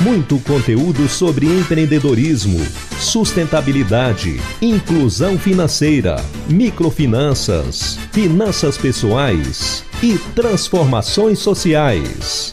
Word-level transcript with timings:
Muito 0.00 0.38
conteúdo 0.40 1.08
sobre 1.08 1.46
empreendedorismo, 1.46 2.58
sustentabilidade, 2.98 4.38
inclusão 4.60 5.38
financeira, 5.38 6.16
microfinanças, 6.48 7.98
finanças 8.12 8.76
pessoais 8.76 9.84
e 10.02 10.18
transformações 10.34 11.38
sociais. 11.38 12.52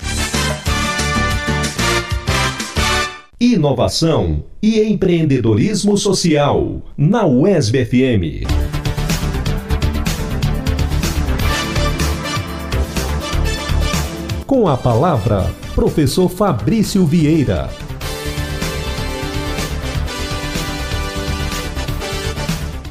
Inovação 3.40 4.46
e 4.62 4.82
empreendedorismo 4.82 5.98
social 5.98 6.82
na 6.98 7.26
UESB 7.26 7.86
FM. 7.86 8.83
Com 14.54 14.68
a 14.68 14.78
palavra 14.78 15.52
professor 15.74 16.30
Fabrício 16.30 17.04
Vieira. 17.08 17.72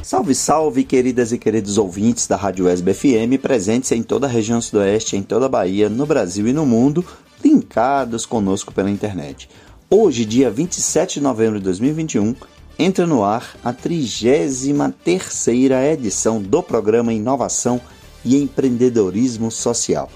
Salve, 0.01 0.35
salve, 0.35 0.83
queridas 0.83 1.31
e 1.31 1.37
queridos 1.37 1.77
ouvintes 1.77 2.27
da 2.27 2.35
Rádio 2.35 2.67
Esb 2.67 2.93
FM, 2.93 3.41
presentes 3.41 3.93
em 3.93 4.03
toda 4.03 4.27
a 4.27 4.29
região 4.29 4.59
sudoeste, 4.59 5.15
em 5.15 5.23
toda 5.23 5.45
a 5.45 5.49
Bahia, 5.49 5.87
no 5.87 6.05
Brasil 6.05 6.49
e 6.49 6.51
no 6.51 6.65
mundo, 6.65 7.05
linkados 7.41 8.25
conosco 8.25 8.73
pela 8.73 8.91
internet. 8.91 9.49
Hoje, 9.89 10.25
dia 10.25 10.51
27 10.51 11.13
de 11.13 11.21
novembro 11.21 11.59
de 11.59 11.63
2021, 11.63 12.35
entra 12.77 13.07
no 13.07 13.23
ar 13.23 13.55
a 13.63 13.71
33 13.71 14.75
edição 15.93 16.41
do 16.41 16.61
programa 16.61 17.13
Inovação 17.13 17.79
e 18.25 18.35
Empreendedorismo 18.35 19.49
Social. 19.49 20.09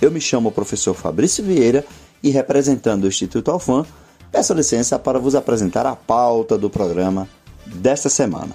Eu 0.00 0.10
me 0.10 0.20
chamo 0.20 0.48
o 0.48 0.52
professor 0.52 0.94
Fabrício 0.94 1.44
Vieira 1.44 1.84
e 2.22 2.30
representando 2.30 3.04
o 3.04 3.08
Instituto 3.08 3.50
Alfam, 3.50 3.86
peço 4.30 4.54
licença 4.54 4.98
para 4.98 5.18
vos 5.18 5.34
apresentar 5.34 5.86
a 5.86 5.94
pauta 5.94 6.58
do 6.58 6.68
programa 6.68 7.28
desta 7.66 8.08
semana. 8.08 8.52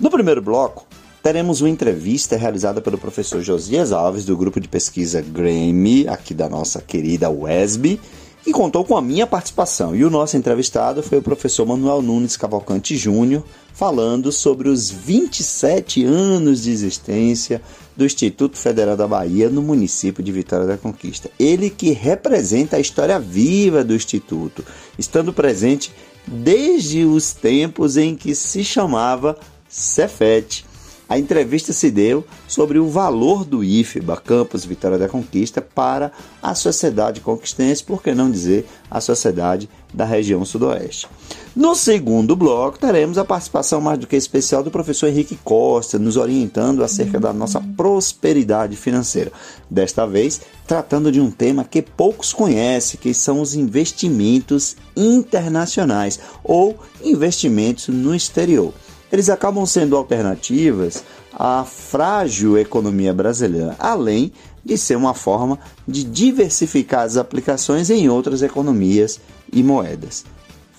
No 0.00 0.10
primeiro 0.10 0.42
bloco, 0.42 0.86
teremos 1.22 1.60
uma 1.60 1.70
entrevista 1.70 2.36
realizada 2.36 2.80
pelo 2.80 2.98
professor 2.98 3.42
Josias 3.42 3.92
Alves, 3.92 4.24
do 4.24 4.36
grupo 4.36 4.60
de 4.60 4.68
pesquisa 4.68 5.20
Grammy, 5.22 6.06
aqui 6.08 6.34
da 6.34 6.48
nossa 6.48 6.80
querida 6.80 7.30
WESB, 7.30 8.00
e 8.46 8.52
contou 8.52 8.84
com 8.84 8.96
a 8.96 9.02
minha 9.02 9.26
participação. 9.26 9.94
E 9.94 10.04
o 10.04 10.10
nosso 10.10 10.36
entrevistado 10.36 11.02
foi 11.02 11.18
o 11.18 11.22
professor 11.22 11.66
Manuel 11.66 12.02
Nunes 12.02 12.36
Cavalcante 12.36 12.96
Júnior, 12.96 13.42
falando 13.72 14.30
sobre 14.30 14.68
os 14.68 14.90
27 14.90 16.04
anos 16.04 16.62
de 16.62 16.70
existência 16.70 17.62
do 17.96 18.04
Instituto 18.04 18.56
Federal 18.56 18.96
da 18.96 19.06
Bahia 19.06 19.48
no 19.48 19.62
município 19.62 20.22
de 20.22 20.30
Vitória 20.30 20.66
da 20.66 20.76
Conquista. 20.76 21.30
Ele 21.38 21.70
que 21.70 21.90
representa 21.90 22.76
a 22.76 22.80
história 22.80 23.18
viva 23.18 23.82
do 23.82 23.94
Instituto, 23.94 24.64
estando 24.98 25.32
presente 25.32 25.92
desde 26.26 27.04
os 27.04 27.32
tempos 27.32 27.96
em 27.96 28.14
que 28.14 28.34
se 28.34 28.64
chamava 28.64 29.36
Cefet 29.68 30.64
a 31.08 31.18
entrevista 31.18 31.72
se 31.72 31.90
deu 31.90 32.24
sobre 32.48 32.78
o 32.78 32.88
valor 32.88 33.44
do 33.44 33.62
IFBA, 33.62 34.16
Campus 34.16 34.64
Vitória 34.64 34.96
da 34.96 35.08
Conquista, 35.08 35.60
para 35.60 36.10
a 36.42 36.54
sociedade 36.54 37.20
conquistense, 37.20 37.84
por 37.84 38.02
que 38.02 38.14
não 38.14 38.30
dizer 38.30 38.66
a 38.90 39.00
sociedade 39.00 39.68
da 39.92 40.04
região 40.04 40.44
sudoeste. 40.44 41.06
No 41.54 41.74
segundo 41.74 42.34
bloco, 42.34 42.78
teremos 42.78 43.16
a 43.16 43.24
participação 43.24 43.80
mais 43.80 43.98
do 43.98 44.06
que 44.06 44.16
especial 44.16 44.62
do 44.62 44.70
professor 44.70 45.08
Henrique 45.08 45.38
Costa, 45.44 45.98
nos 45.98 46.16
orientando 46.16 46.82
acerca 46.82 47.20
da 47.20 47.32
nossa 47.32 47.60
prosperidade 47.76 48.74
financeira. 48.74 49.30
Desta 49.70 50.06
vez, 50.06 50.40
tratando 50.66 51.12
de 51.12 51.20
um 51.20 51.30
tema 51.30 51.64
que 51.64 51.82
poucos 51.82 52.32
conhecem, 52.32 52.98
que 52.98 53.14
são 53.14 53.40
os 53.40 53.54
investimentos 53.54 54.76
internacionais 54.96 56.18
ou 56.42 56.76
investimentos 57.04 57.88
no 57.88 58.14
exterior 58.14 58.72
eles 59.14 59.30
acabam 59.30 59.64
sendo 59.64 59.96
alternativas 59.96 61.04
à 61.32 61.64
frágil 61.64 62.58
economia 62.58 63.14
brasileira, 63.14 63.76
além 63.78 64.32
de 64.64 64.76
ser 64.76 64.96
uma 64.96 65.14
forma 65.14 65.56
de 65.86 66.02
diversificar 66.02 67.02
as 67.02 67.16
aplicações 67.16 67.90
em 67.90 68.08
outras 68.08 68.42
economias 68.42 69.20
e 69.52 69.62
moedas. 69.62 70.24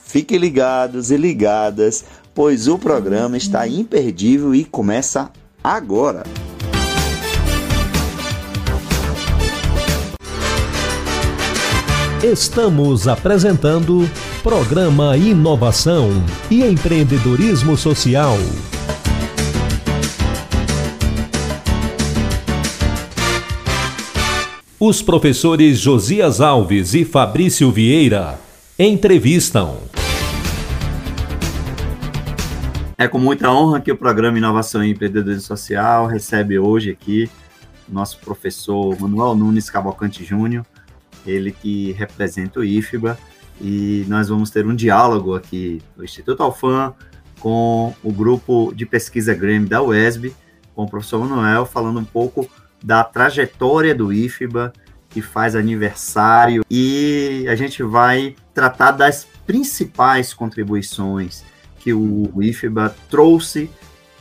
Fiquem 0.03 0.37
ligados 0.37 1.11
e 1.11 1.17
ligadas, 1.17 2.03
pois 2.33 2.67
o 2.67 2.77
programa 2.77 3.37
está 3.37 3.65
imperdível 3.69 4.53
e 4.53 4.65
começa 4.65 5.31
agora. 5.63 6.23
Estamos 12.21 13.07
apresentando 13.07 14.09
Programa 14.45 15.17
Inovação 15.17 16.07
e 16.51 16.63
Empreendedorismo 16.63 17.75
Social. 17.75 18.37
Os 24.79 25.01
professores 25.01 25.79
Josias 25.79 26.41
Alves 26.41 26.93
e 26.93 27.03
Fabrício 27.03 27.71
Vieira 27.71 28.39
entrevistam. 28.77 29.79
É 32.99 33.07
com 33.07 33.17
muita 33.17 33.49
honra 33.49 33.81
que 33.81 33.91
o 33.91 33.97
programa 33.97 34.37
Inovação 34.37 34.83
e 34.83 34.91
Empreendedorismo 34.91 35.41
Social 35.41 36.05
recebe 36.05 36.59
hoje 36.59 36.91
aqui 36.91 37.27
nosso 37.89 38.19
professor 38.19 38.95
Manuel 39.01 39.33
Nunes 39.33 39.71
Cavalcante 39.71 40.23
Júnior, 40.23 40.63
ele 41.25 41.51
que 41.51 41.93
representa 41.93 42.59
o 42.59 42.63
IFBA 42.63 43.17
e 43.61 44.05
nós 44.07 44.29
vamos 44.29 44.49
ter 44.49 44.65
um 44.65 44.75
diálogo 44.75 45.35
aqui 45.35 45.81
no 45.95 46.03
Instituto 46.03 46.43
Alfam 46.43 46.93
com 47.39 47.93
o 48.03 48.11
grupo 48.11 48.73
de 48.75 48.85
pesquisa 48.85 49.33
Grêmio 49.33 49.69
da 49.69 49.81
UESB, 49.81 50.33
com 50.73 50.83
o 50.83 50.89
professor 50.89 51.23
Manuel, 51.23 51.65
falando 51.65 51.99
um 51.99 52.05
pouco 52.05 52.49
da 52.83 53.03
trajetória 53.03 53.95
do 53.95 54.11
IFBA, 54.11 54.73
que 55.09 55.21
faz 55.21 55.55
aniversário, 55.55 56.63
e 56.69 57.45
a 57.47 57.55
gente 57.55 57.81
vai 57.81 58.35
tratar 58.53 58.91
das 58.91 59.27
principais 59.45 60.33
contribuições 60.33 61.43
que 61.79 61.93
o 61.93 62.31
IFBA 62.41 62.95
trouxe 63.09 63.69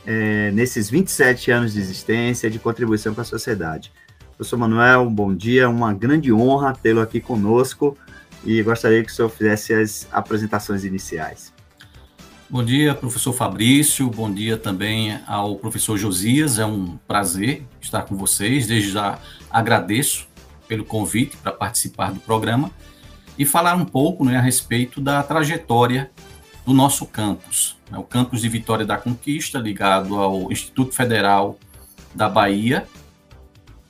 é, 0.07 0.51
nesses 0.53 0.91
27 0.91 1.51
anos 1.51 1.73
de 1.73 1.81
existência 1.81 2.51
de 2.51 2.59
contribuição 2.59 3.15
para 3.15 3.23
a 3.23 3.27
sociedade. 3.27 3.91
Professor 4.37 4.57
Manuel, 4.57 5.09
bom 5.09 5.35
dia, 5.35 5.69
uma 5.69 5.95
grande 5.95 6.33
honra 6.33 6.75
tê-lo 6.75 7.01
aqui 7.01 7.21
conosco 7.21 7.97
e 8.45 8.63
gostaria 8.63 9.03
que 9.03 9.11
o 9.11 9.15
senhor 9.15 9.29
fizesse 9.29 9.73
as 9.75 10.09
apresentações 10.13 10.85
iniciais. 10.85 11.53
Bom 12.49 12.63
dia, 12.63 12.95
professor 12.95 13.33
Fabrício, 13.33 14.09
bom 14.09 14.33
dia 14.33 14.57
também 14.57 15.19
ao 15.27 15.57
professor 15.57 15.97
Josias, 15.97 16.59
é 16.59 16.67
um 16.67 16.99
prazer 17.09 17.67
estar 17.81 18.03
com 18.03 18.17
vocês, 18.17 18.67
desde 18.67 18.91
já 18.91 19.19
agradeço 19.51 20.29
pelo 20.69 20.85
convite 20.85 21.37
para 21.39 21.51
participar 21.51 22.13
do 22.13 22.21
programa 22.21 22.71
e 23.39 23.45
falar 23.45 23.75
um 23.75 23.85
pouco 23.85 24.25
né, 24.25 24.37
a 24.37 24.41
respeito 24.41 25.01
da 25.01 25.23
trajetória 25.23 26.11
do 26.65 26.73
nosso 26.73 27.07
campus, 27.07 27.77
né, 27.91 27.99
o 27.99 28.05
campus 28.05 28.43
de 28.43 28.49
Vitória 28.49 28.87
da 28.87 28.99
Conquista, 28.99 29.59
ligado 29.59 30.17
ao 30.17 30.53
Instituto 30.53 30.95
Federal 30.95 31.59
da 32.15 32.29
Bahia. 32.29 32.87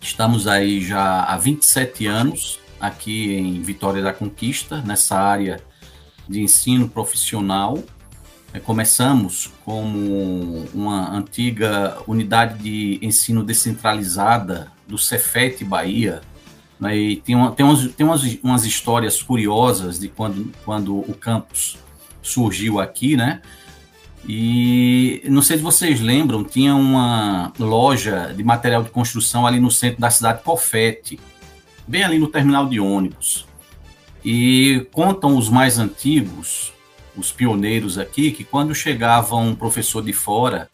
Estamos 0.00 0.46
aí 0.46 0.80
já 0.80 1.24
há 1.24 1.36
27 1.36 2.06
anos 2.06 2.63
aqui 2.86 3.34
em 3.34 3.60
Vitória 3.62 4.02
da 4.02 4.12
Conquista, 4.12 4.82
nessa 4.82 5.16
área 5.16 5.60
de 6.28 6.40
ensino 6.40 6.88
profissional. 6.88 7.82
É, 8.52 8.60
começamos 8.60 9.50
como 9.64 10.64
uma 10.72 11.10
antiga 11.10 11.98
unidade 12.06 12.62
de 12.62 12.98
ensino 13.02 13.42
descentralizada 13.42 14.70
do 14.86 14.96
Cefet 14.96 15.64
Bahia, 15.64 16.20
né, 16.78 16.96
e 16.96 17.16
tem, 17.16 17.34
uma, 17.34 17.52
tem, 17.52 17.64
umas, 17.64 17.88
tem 17.94 18.06
umas, 18.06 18.22
umas 18.42 18.64
histórias 18.64 19.22
curiosas 19.22 19.98
de 19.98 20.08
quando, 20.08 20.52
quando 20.64 20.98
o 20.98 21.14
campus 21.14 21.78
surgiu 22.22 22.80
aqui, 22.80 23.16
né? 23.16 23.40
E 24.26 25.22
não 25.28 25.42
sei 25.42 25.58
se 25.58 25.62
vocês 25.62 26.00
lembram, 26.00 26.42
tinha 26.42 26.74
uma 26.74 27.52
loja 27.58 28.32
de 28.34 28.42
material 28.42 28.82
de 28.82 28.90
construção 28.90 29.46
ali 29.46 29.60
no 29.60 29.70
centro 29.70 30.00
da 30.00 30.10
cidade, 30.10 30.42
Cofete 30.42 31.20
bem 31.86 32.04
ali 32.04 32.18
no 32.18 32.28
terminal 32.28 32.68
de 32.68 32.80
ônibus. 32.80 33.46
E 34.24 34.86
contam 34.92 35.36
os 35.36 35.48
mais 35.48 35.78
antigos, 35.78 36.72
os 37.16 37.30
pioneiros 37.30 37.98
aqui, 37.98 38.32
que 38.32 38.44
quando 38.44 38.74
chegava 38.74 39.36
um 39.36 39.54
professor 39.54 40.02
de 40.02 40.12
fora 40.12 40.68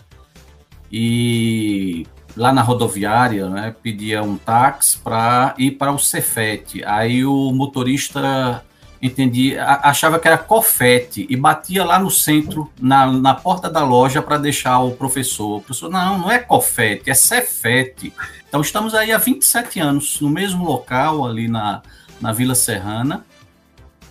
e 0.90 2.06
lá 2.36 2.52
na 2.52 2.62
rodoviária, 2.62 3.48
né, 3.48 3.74
pedia 3.82 4.22
um 4.22 4.36
táxi 4.36 4.98
para 4.98 5.54
ir 5.58 5.72
para 5.72 5.92
o 5.92 5.98
Cefete. 5.98 6.82
Aí 6.84 7.24
o 7.24 7.52
motorista 7.52 8.64
entendia, 9.02 9.64
achava 9.64 10.18
que 10.18 10.28
era 10.28 10.36
cofete 10.36 11.26
e 11.28 11.36
batia 11.36 11.84
lá 11.84 11.98
no 11.98 12.10
centro, 12.10 12.70
na, 12.78 13.10
na 13.10 13.34
porta 13.34 13.70
da 13.70 13.82
loja 13.82 14.20
para 14.20 14.36
deixar 14.36 14.78
o 14.80 14.92
professor. 14.92 15.56
O 15.56 15.60
professor, 15.60 15.90
não, 15.90 16.18
não 16.18 16.30
é 16.30 16.38
cofete, 16.38 17.10
é 17.10 17.14
Cefete. 17.14 18.12
Então 18.48 18.60
estamos 18.60 18.94
aí 18.94 19.12
há 19.12 19.18
27 19.18 19.80
anos 19.80 20.20
no 20.20 20.28
mesmo 20.28 20.64
local 20.64 21.26
ali 21.26 21.48
na, 21.48 21.82
na 22.20 22.32
Vila 22.32 22.54
Serrana 22.54 23.24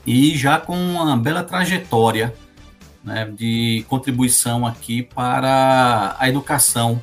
e 0.06 0.36
já 0.36 0.58
com 0.58 0.76
uma 0.76 1.16
bela 1.16 1.44
trajetória 1.44 2.34
né, 3.04 3.26
de 3.32 3.86
contribuição 3.88 4.66
aqui 4.66 5.04
para 5.04 6.16
a 6.18 6.28
educação, 6.28 7.02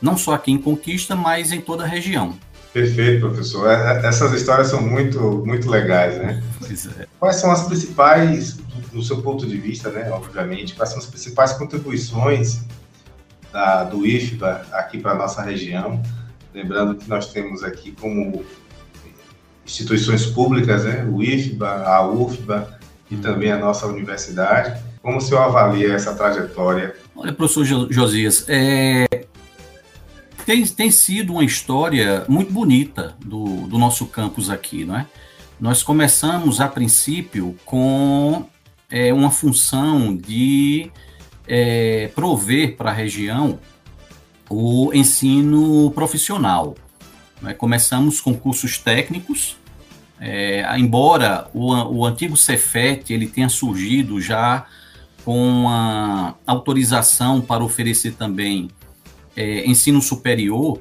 não 0.00 0.16
só 0.16 0.34
aqui 0.34 0.52
em 0.52 0.58
Conquista, 0.58 1.14
mas 1.14 1.52
em 1.52 1.60
toda 1.60 1.84
a 1.84 1.86
região. 1.86 2.34
Perfeito, 2.76 3.20
professor. 3.20 3.70
É, 3.70 4.02
é, 4.02 4.06
essas 4.06 4.34
histórias 4.34 4.68
são 4.68 4.82
muito, 4.82 5.42
muito 5.46 5.70
legais, 5.70 6.18
né? 6.18 6.42
É. 7.00 7.06
Quais 7.18 7.36
são 7.36 7.50
as 7.50 7.66
principais, 7.66 8.58
do 8.92 9.02
seu 9.02 9.22
ponto 9.22 9.46
de 9.46 9.56
vista, 9.56 9.88
né, 9.88 10.10
obviamente, 10.10 10.74
quais 10.74 10.90
são 10.90 10.98
as 10.98 11.06
principais 11.06 11.54
contribuições 11.54 12.60
da, 13.50 13.82
do 13.84 14.06
IFBA 14.06 14.66
aqui 14.72 14.98
para 14.98 15.12
a 15.12 15.14
nossa 15.14 15.40
região? 15.40 16.02
Lembrando 16.52 16.94
que 16.96 17.08
nós 17.08 17.32
temos 17.32 17.64
aqui 17.64 17.92
como 17.92 18.44
instituições 19.64 20.26
públicas, 20.26 20.84
né, 20.84 21.08
o 21.10 21.22
IFBA, 21.22 21.82
a 21.82 22.06
UFBA 22.06 22.78
e 23.10 23.14
uhum. 23.14 23.22
também 23.22 23.52
a 23.52 23.58
nossa 23.58 23.86
universidade. 23.86 24.78
Como 25.00 25.16
o 25.16 25.20
senhor 25.22 25.40
avalia 25.40 25.94
essa 25.94 26.14
trajetória? 26.14 26.94
Olha, 27.14 27.32
professor 27.32 27.64
Josias, 27.90 28.44
é, 28.48 29.05
tem, 30.46 30.64
tem 30.64 30.90
sido 30.92 31.32
uma 31.32 31.44
história 31.44 32.24
muito 32.28 32.52
bonita 32.52 33.16
do, 33.18 33.66
do 33.66 33.76
nosso 33.76 34.06
campus 34.06 34.48
aqui, 34.48 34.84
não 34.84 34.96
é? 34.96 35.06
Nós 35.58 35.82
começamos, 35.82 36.60
a 36.60 36.68
princípio, 36.68 37.56
com 37.64 38.46
é, 38.88 39.12
uma 39.12 39.30
função 39.30 40.14
de 40.14 40.90
é, 41.48 42.08
prover 42.14 42.76
para 42.76 42.90
a 42.90 42.94
região 42.94 43.58
o 44.48 44.92
ensino 44.94 45.90
profissional. 45.90 46.76
Né? 47.42 47.52
Começamos 47.52 48.20
com 48.20 48.32
cursos 48.32 48.78
técnicos, 48.78 49.56
é, 50.20 50.64
embora 50.78 51.48
o, 51.52 51.72
o 51.72 52.06
antigo 52.06 52.36
Cefet 52.36 53.12
ele 53.12 53.26
tenha 53.26 53.48
surgido 53.48 54.20
já 54.20 54.66
com 55.24 55.36
uma 55.36 56.36
autorização 56.46 57.40
para 57.40 57.64
oferecer 57.64 58.12
também 58.12 58.70
é, 59.36 59.66
ensino 59.66 60.00
superior, 60.00 60.80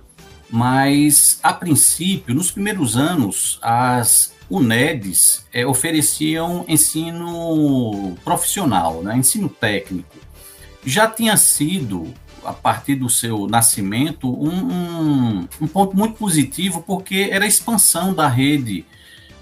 mas 0.50 1.40
a 1.44 1.54
princípio, 1.54 2.34
nos 2.34 2.52
primeiros 2.52 2.96
anos, 2.96 3.60
as 3.62 4.34
UNEDs 4.50 5.46
é, 5.52 5.66
ofereciam 5.66 6.66
ensino 6.68 8.16
profissional, 8.24 9.02
né, 9.02 9.18
ensino 9.18 9.50
técnico. 9.50 10.16
Já 10.86 11.08
tinha 11.08 11.36
sido, 11.36 12.14
a 12.44 12.54
partir 12.54 12.96
do 12.96 13.10
seu 13.10 13.48
nascimento, 13.48 14.30
um, 14.30 14.50
um, 14.50 15.48
um 15.62 15.68
ponto 15.68 15.98
muito 15.98 16.16
positivo, 16.16 16.84
porque 16.86 17.30
era 17.32 17.44
a 17.44 17.48
expansão 17.48 18.14
da 18.14 18.28
rede 18.28 18.86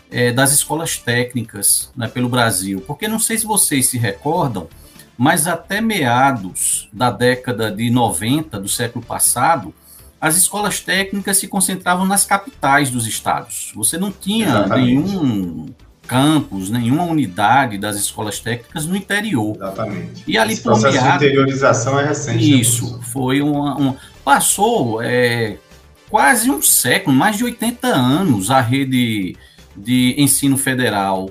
é, 0.09 0.31
das 0.31 0.53
escolas 0.53 0.97
técnicas 0.97 1.91
né, 1.95 2.07
pelo 2.07 2.29
Brasil. 2.29 2.81
Porque 2.87 3.07
não 3.07 3.19
sei 3.19 3.37
se 3.37 3.45
vocês 3.45 3.87
se 3.87 3.97
recordam, 3.97 4.69
mas 5.17 5.47
até 5.47 5.79
meados 5.79 6.89
da 6.91 7.11
década 7.11 7.71
de 7.71 7.89
90 7.89 8.59
do 8.59 8.67
século 8.67 9.05
passado, 9.05 9.73
as 10.19 10.37
escolas 10.37 10.79
técnicas 10.79 11.37
se 11.37 11.47
concentravam 11.47 12.05
nas 12.05 12.25
capitais 12.25 12.89
dos 12.89 13.05
estados. 13.05 13.71
Você 13.75 13.97
não 13.97 14.11
tinha 14.11 14.47
Exatamente. 14.47 14.85
nenhum 14.85 15.65
campus, 16.07 16.69
nenhuma 16.69 17.03
unidade 17.03 17.77
das 17.77 17.95
escolas 17.95 18.39
técnicas 18.39 18.85
no 18.85 18.95
interior. 18.95 19.55
Exatamente. 19.55 20.23
E 20.27 20.37
ali 20.37 20.53
Esse 20.53 20.63
processo 20.63 21.01
de 21.01 21.15
interiorização 21.15 21.99
é 21.99 22.05
recente. 22.05 22.37
Né, 22.37 22.57
Isso, 22.57 22.97
né? 22.97 23.03
foi 23.03 23.41
uma, 23.41 23.79
um, 23.79 23.95
passou 24.23 25.01
é, 25.01 25.57
quase 26.09 26.49
um 26.49 26.61
século, 26.61 27.15
mais 27.15 27.37
de 27.37 27.43
80 27.43 27.87
anos 27.87 28.51
a 28.51 28.61
rede 28.61 29.35
de 29.75 30.15
ensino 30.17 30.57
federal 30.57 31.29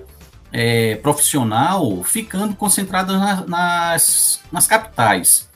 é, 0.52 0.96
profissional 0.96 2.02
ficando 2.04 2.54
concentrada 2.54 3.18
na, 3.18 3.46
nas, 3.46 4.40
nas 4.52 4.66
capitais. 4.66 5.48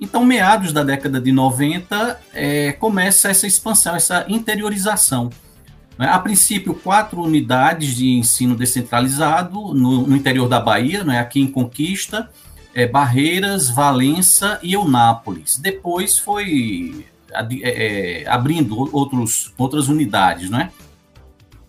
Então, 0.00 0.24
meados 0.24 0.72
da 0.72 0.82
década 0.82 1.20
de 1.20 1.32
90, 1.32 2.20
é, 2.32 2.72
começa 2.72 3.28
essa 3.28 3.46
expansão, 3.46 3.94
essa 3.94 4.24
interiorização. 4.28 5.30
Né? 5.98 6.08
A 6.08 6.18
princípio, 6.18 6.74
quatro 6.74 7.22
unidades 7.22 7.94
de 7.96 8.10
ensino 8.10 8.56
descentralizado 8.56 9.74
no, 9.74 10.06
no 10.06 10.16
interior 10.16 10.48
da 10.48 10.60
Bahia, 10.60 11.04
né? 11.04 11.20
aqui 11.20 11.40
em 11.40 11.46
Conquista, 11.46 12.28
é, 12.74 12.86
Barreiras, 12.86 13.70
Valença 13.70 14.58
e 14.62 14.74
Eunápolis. 14.74 15.56
Depois 15.56 16.18
foi 16.18 17.06
é, 17.32 18.22
é, 18.22 18.28
abrindo 18.28 18.76
outros, 18.94 19.52
outras 19.56 19.88
unidades, 19.88 20.50
né? 20.50 20.70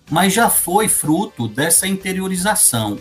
Mas 0.10 0.34
já 0.34 0.50
foi 0.50 0.88
fruto 0.88 1.48
dessa 1.48 1.88
interiorização. 1.88 2.98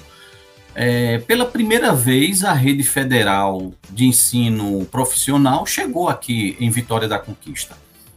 É, 0.74 1.18
pela 1.18 1.46
primeira 1.46 1.92
vez, 1.94 2.42
a 2.42 2.52
rede 2.52 2.82
federal 2.82 3.72
de 3.90 4.06
ensino 4.06 4.84
profissional 4.86 5.64
chegou 5.64 6.08
aqui 6.08 6.56
em 6.58 6.68
Vitória 6.68 7.06
da 7.06 7.18
Conquista, 7.18 7.76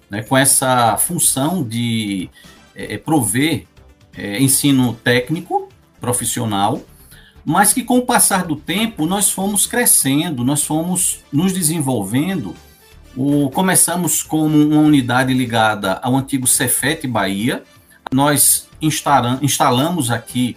né, 0.09 0.23
com 0.23 0.35
essa 0.35 0.97
função 0.97 1.63
de 1.63 2.29
é, 2.75 2.95
é 2.95 2.97
prover 2.97 3.65
é, 4.17 4.41
ensino 4.41 4.93
técnico 4.95 5.69
profissional, 6.01 6.81
mas 7.45 7.71
que 7.71 7.83
com 7.83 7.99
o 7.99 8.05
passar 8.05 8.43
do 8.43 8.55
tempo 8.55 9.05
nós 9.05 9.29
fomos 9.29 9.67
crescendo, 9.67 10.43
nós 10.43 10.63
fomos 10.63 11.19
nos 11.31 11.53
desenvolvendo. 11.53 12.55
O, 13.15 13.49
começamos 13.51 14.21
como 14.21 14.57
uma 14.57 14.81
unidade 14.81 15.33
ligada 15.33 15.93
ao 16.03 16.15
antigo 16.15 16.45
Cefet 16.47 17.07
Bahia, 17.07 17.63
nós 18.11 18.67
instalamos 18.81 20.11
aqui 20.11 20.55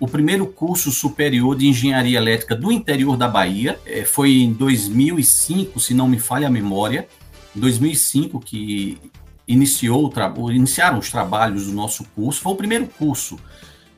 o 0.00 0.06
primeiro 0.06 0.46
curso 0.46 0.90
superior 0.90 1.56
de 1.56 1.66
engenharia 1.66 2.18
elétrica 2.18 2.54
do 2.54 2.70
interior 2.70 3.16
da 3.16 3.26
Bahia. 3.26 3.78
É, 3.84 4.04
foi 4.04 4.42
em 4.42 4.52
2005, 4.52 5.80
se 5.80 5.92
não 5.92 6.08
me 6.08 6.18
falha 6.18 6.46
a 6.46 6.50
memória, 6.50 7.08
2005 7.54 8.38
que 8.40 8.98
iniciou 9.46 10.12
iniciaram 10.52 10.98
os 10.98 11.10
trabalhos 11.10 11.66
do 11.66 11.72
nosso 11.72 12.04
curso. 12.14 12.40
Foi 12.40 12.52
o 12.52 12.56
primeiro 12.56 12.86
curso 12.86 13.38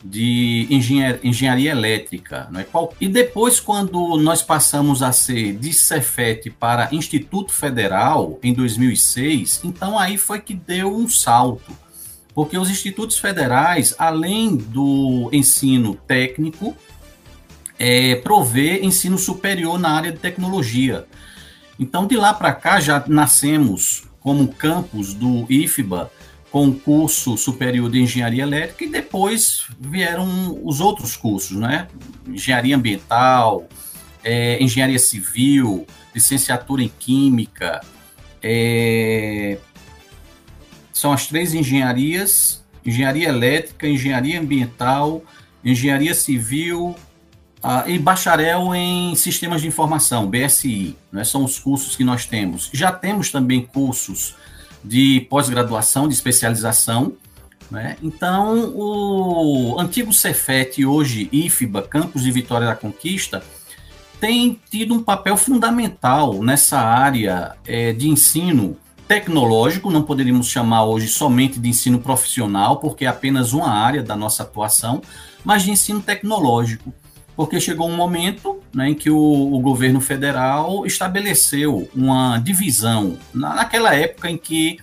de 0.02 0.66
engenharia, 0.70 1.20
engenharia 1.22 1.70
elétrica. 1.72 2.48
Né? 2.50 2.64
E 3.00 3.08
depois, 3.08 3.60
quando 3.60 4.16
nós 4.16 4.40
passamos 4.40 5.02
a 5.02 5.12
ser 5.12 5.54
de 5.58 5.72
Cefet 5.72 6.48
para 6.50 6.88
Instituto 6.92 7.52
Federal, 7.52 8.38
em 8.42 8.54
2006, 8.54 9.60
então 9.64 9.98
aí 9.98 10.16
foi 10.16 10.40
que 10.40 10.54
deu 10.54 10.96
um 10.96 11.08
salto 11.08 11.76
porque 12.34 12.56
os 12.56 12.70
institutos 12.70 13.18
federais, 13.18 13.94
além 13.98 14.56
do 14.56 15.28
ensino 15.32 15.94
técnico, 15.94 16.76
é, 17.78 18.16
provê 18.16 18.80
ensino 18.80 19.18
superior 19.18 19.78
na 19.78 19.90
área 19.90 20.12
de 20.12 20.18
tecnologia. 20.18 21.06
Então, 21.78 22.06
de 22.06 22.16
lá 22.16 22.34
para 22.34 22.52
cá, 22.52 22.78
já 22.78 23.02
nascemos 23.06 24.04
como 24.20 24.48
campus 24.48 25.14
do 25.14 25.50
IFBA, 25.50 26.10
com 26.50 26.68
o 26.68 26.74
curso 26.74 27.38
superior 27.38 27.90
de 27.90 28.00
engenharia 28.00 28.42
elétrica, 28.42 28.84
e 28.84 28.88
depois 28.88 29.66
vieram 29.80 30.60
os 30.62 30.80
outros 30.80 31.16
cursos, 31.16 31.56
né? 31.56 31.88
Engenharia 32.26 32.76
ambiental, 32.76 33.66
é, 34.22 34.62
engenharia 34.62 34.98
civil, 34.98 35.86
licenciatura 36.14 36.82
em 36.82 36.92
química, 36.98 37.80
é, 38.42 39.58
são 41.00 41.12
as 41.12 41.26
três 41.26 41.54
engenharias: 41.54 42.62
engenharia 42.84 43.28
elétrica, 43.28 43.88
engenharia 43.88 44.38
ambiental, 44.38 45.24
engenharia 45.64 46.12
civil 46.12 46.94
uh, 47.64 47.88
e 47.88 47.98
bacharel 47.98 48.74
em 48.74 49.14
sistemas 49.14 49.62
de 49.62 49.68
informação, 49.68 50.28
BSI. 50.28 50.94
Né? 51.10 51.24
São 51.24 51.42
os 51.42 51.58
cursos 51.58 51.96
que 51.96 52.04
nós 52.04 52.26
temos. 52.26 52.68
Já 52.72 52.92
temos 52.92 53.30
também 53.30 53.62
cursos 53.62 54.36
de 54.84 55.26
pós-graduação, 55.30 56.06
de 56.06 56.12
especialização. 56.12 57.14
Né? 57.70 57.96
Então, 58.02 58.70
o 58.74 59.76
antigo 59.78 60.12
Cefet, 60.12 60.84
hoje 60.84 61.30
IFBA, 61.32 61.82
Campus 61.82 62.24
de 62.24 62.30
Vitória 62.30 62.66
da 62.66 62.74
Conquista, 62.74 63.42
tem 64.20 64.60
tido 64.70 64.92
um 64.92 65.02
papel 65.02 65.36
fundamental 65.36 66.42
nessa 66.42 66.78
área 66.78 67.54
é, 67.66 67.92
de 67.94 68.06
ensino 68.06 68.76
tecnológico, 69.10 69.90
não 69.90 70.04
poderíamos 70.04 70.46
chamar 70.46 70.84
hoje 70.84 71.08
somente 71.08 71.58
de 71.58 71.68
ensino 71.68 71.98
profissional, 71.98 72.76
porque 72.76 73.04
é 73.04 73.08
apenas 73.08 73.52
uma 73.52 73.68
área 73.68 74.04
da 74.04 74.14
nossa 74.14 74.44
atuação, 74.44 75.02
mas 75.44 75.64
de 75.64 75.72
ensino 75.72 76.00
tecnológico, 76.00 76.94
porque 77.34 77.58
chegou 77.58 77.88
um 77.88 77.96
momento 77.96 78.60
né, 78.72 78.90
em 78.90 78.94
que 78.94 79.10
o, 79.10 79.18
o 79.18 79.58
governo 79.58 80.00
federal 80.00 80.86
estabeleceu 80.86 81.90
uma 81.92 82.38
divisão, 82.38 83.18
na, 83.34 83.56
naquela 83.56 83.92
época 83.96 84.30
em 84.30 84.38
que 84.38 84.78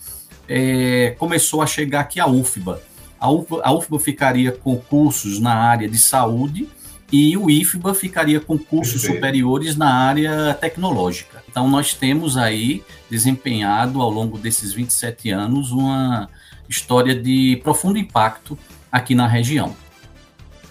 é, 0.46 1.16
começou 1.18 1.62
a 1.62 1.66
chegar 1.66 2.02
aqui 2.02 2.20
a 2.20 2.28
UFBA. 2.28 2.82
A 3.18 3.32
UFBA, 3.32 3.62
a 3.64 3.72
UFBA 3.72 3.98
ficaria 3.98 4.52
com 4.52 4.76
cursos 4.76 5.40
na 5.40 5.56
área 5.56 5.88
de 5.88 5.98
saúde 5.98 6.68
e 7.12 7.38
o 7.38 7.50
IFBA 7.50 7.94
ficaria 7.94 8.40
com 8.40 8.58
cursos 8.58 9.02
Perfeito. 9.02 9.16
superiores 9.16 9.76
na 9.76 9.94
área 9.94 10.54
tecnológica. 10.54 11.44
Então, 11.50 11.70
nós 11.70 11.94
temos 11.94 12.36
aí 12.36 12.84
desempenhado 13.10 14.02
ao 14.02 14.10
longo 14.10 14.38
desses 14.38 14.74
27 14.74 15.30
anos 15.30 15.72
uma 15.72 16.30
história 16.68 17.16
de 17.16 17.60
profundo 17.64 17.98
impacto 17.98 18.58
aqui 18.92 19.16
na 19.16 19.28
região. 19.28 19.76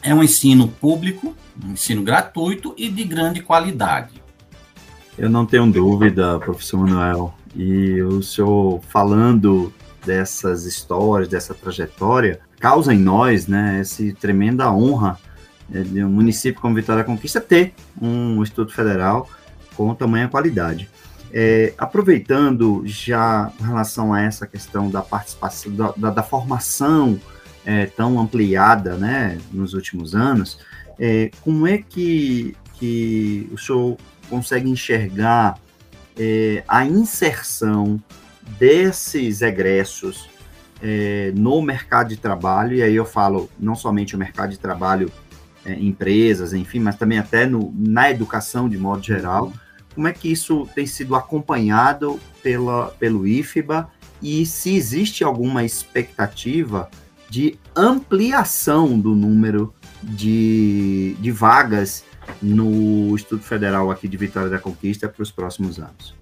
É 0.02 0.14
um 0.14 0.23
ensino 0.23 0.69
público, 0.69 1.35
um 1.64 1.73
ensino 1.73 2.02
gratuito 2.02 2.75
e 2.76 2.88
de 2.88 3.02
grande 3.05 3.40
qualidade. 3.40 4.23
Eu 5.19 5.31
não 5.31 5.47
tenho 5.47 5.71
dúvida, 5.71 6.38
professor 6.38 6.78
Manuel, 6.78 7.35
e 7.55 8.02
o 8.02 8.23
senhor 8.23 8.83
falando 8.90 9.73
dessas 10.05 10.66
histórias, 10.66 11.28
dessa 11.28 11.55
trajetória, 11.55 12.38
causa 12.61 12.93
em 12.93 12.99
nós, 12.99 13.47
né, 13.47 13.78
essa 13.81 14.05
tremenda 14.14 14.71
honra 14.71 15.19
de 15.68 16.04
um 16.04 16.08
município 16.08 16.61
como 16.61 16.75
Vitória 16.75 17.02
da 17.02 17.06
Conquista 17.06 17.40
ter 17.40 17.75
um 18.00 18.42
Instituto 18.42 18.73
Federal 18.73 19.28
com 19.75 19.94
tamanha 19.94 20.28
qualidade. 20.28 20.88
É, 21.32 21.75
aproveitando 21.76 22.82
já 22.87 23.52
em 23.61 23.64
relação 23.64 24.12
a 24.12 24.23
essa 24.23 24.46
questão 24.46 24.88
da 24.88 25.02
participação, 25.02 25.75
da, 25.75 25.92
da, 25.96 26.11
da 26.11 26.23
formação 26.23 27.20
é, 27.64 27.87
tão 27.87 28.18
ampliada 28.18 28.96
né, 28.96 29.38
nos 29.52 29.75
últimos 29.75 30.14
anos, 30.14 30.61
é, 30.99 31.30
como 31.42 31.66
é 31.66 31.78
que, 31.78 32.56
que 32.75 33.50
o 33.52 33.58
senhor 33.58 33.96
consegue 34.30 34.70
enxergar 34.70 35.58
é, 36.18 36.64
a 36.66 36.87
inserção 36.87 38.00
desses 38.58 39.42
egressos 39.42 40.28
é, 40.82 41.32
no 41.35 41.61
mercado 41.61 42.08
de 42.08 42.16
trabalho, 42.16 42.76
e 42.76 42.82
aí 42.82 42.94
eu 42.94 43.04
falo 43.04 43.50
não 43.58 43.75
somente 43.75 44.14
o 44.14 44.18
mercado 44.18 44.50
de 44.50 44.58
trabalho, 44.58 45.11
é, 45.66 45.75
empresas, 45.75 46.52
enfim, 46.52 46.78
mas 46.78 46.96
também 46.96 47.18
até 47.18 47.44
no, 47.44 47.75
na 47.76 48.11
educação 48.11 48.68
de 48.68 48.78
modo 48.78 49.02
geral. 49.02 49.52
Como 49.94 50.06
é 50.06 50.12
que 50.12 50.30
isso 50.30 50.68
tem 50.75 50.87
sido 50.87 51.14
acompanhado 51.16 52.20
pela, 52.42 52.88
pelo 52.99 53.26
IFBA 53.26 53.88
e 54.23 54.46
se 54.46 54.75
existe 54.76 55.25
alguma 55.25 55.64
expectativa 55.64 56.88
de 57.28 57.58
ampliação 57.75 58.99
do 58.99 59.14
número 59.14 59.75
de, 60.02 61.16
de 61.18 61.30
vagas 61.30 62.04
no 62.40 63.14
Instituto 63.14 63.42
Federal 63.42 63.90
aqui 63.90 64.06
de 64.06 64.16
Vitória 64.16 64.49
da 64.49 64.58
Conquista 64.58 65.08
para 65.08 65.23
os 65.23 65.30
próximos 65.30 65.78
anos. 65.78 66.14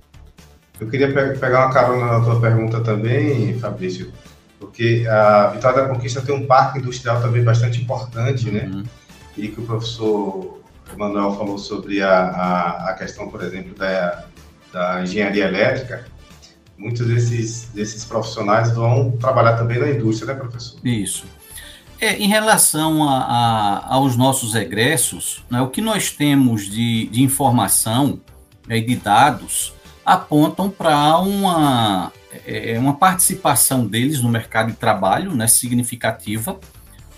Eu 0.81 0.89
queria 0.89 1.13
pegar 1.13 1.67
uma 1.67 1.73
carona 1.73 2.19
na 2.19 2.25
tua 2.25 2.41
pergunta 2.41 2.81
também, 2.81 3.59
Fabrício, 3.59 4.13
porque 4.59 5.07
a 5.09 5.49
Vitória 5.49 5.83
da 5.83 5.89
Conquista 5.89 6.21
tem 6.21 6.35
um 6.35 6.47
parque 6.47 6.79
industrial 6.79 7.21
também 7.21 7.45
bastante 7.45 7.81
importante, 7.81 8.51
né? 8.51 8.71
E 9.37 9.49
que 9.49 9.61
o 9.61 9.65
professor 9.65 10.61
Manuel 10.97 11.35
falou 11.35 11.59
sobre 11.59 12.03
a, 12.03 12.19
a, 12.19 12.91
a 12.91 12.95
questão, 12.95 13.29
por 13.29 13.43
exemplo, 13.43 13.75
da, 13.75 14.25
da 14.73 15.03
engenharia 15.03 15.47
elétrica, 15.47 16.07
muitos 16.77 17.07
desses, 17.07 17.69
desses 17.73 18.05
profissionais 18.05 18.73
vão 18.73 19.13
trabalhar 19.13 19.57
também 19.57 19.79
na 19.79 19.91
indústria, 19.91 20.35
né, 20.35 20.39
professor? 20.39 20.79
Isso. 20.85 21.25
É, 22.01 22.17
em 22.17 22.29
relação 22.29 23.09
a, 23.09 23.19
a, 23.19 23.95
aos 23.95 24.17
nossos 24.17 24.55
egressos, 24.55 25.45
né, 25.51 25.61
o 25.61 25.69
que 25.69 25.81
nós 25.81 26.11
temos 26.11 26.69
de, 26.71 27.07
de 27.07 27.23
informação 27.23 28.21
né, 28.67 28.79
e 28.79 28.81
de 28.83 28.97
dados 28.97 29.73
apontam 30.05 30.69
para 30.69 31.19
uma, 31.19 32.13
é, 32.47 32.79
uma 32.79 32.95
participação 32.95 33.87
deles 33.87 34.21
no 34.21 34.29
mercado 34.29 34.71
de 34.73 34.77
trabalho 34.77 35.35
né, 35.35 35.47
significativa, 35.47 36.59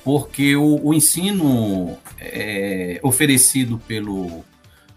porque 0.06 0.54
o, 0.54 0.86
o 0.86 0.94
ensino 0.94 1.98
é, 2.20 3.00
oferecido 3.02 3.76
pelo, 3.88 4.44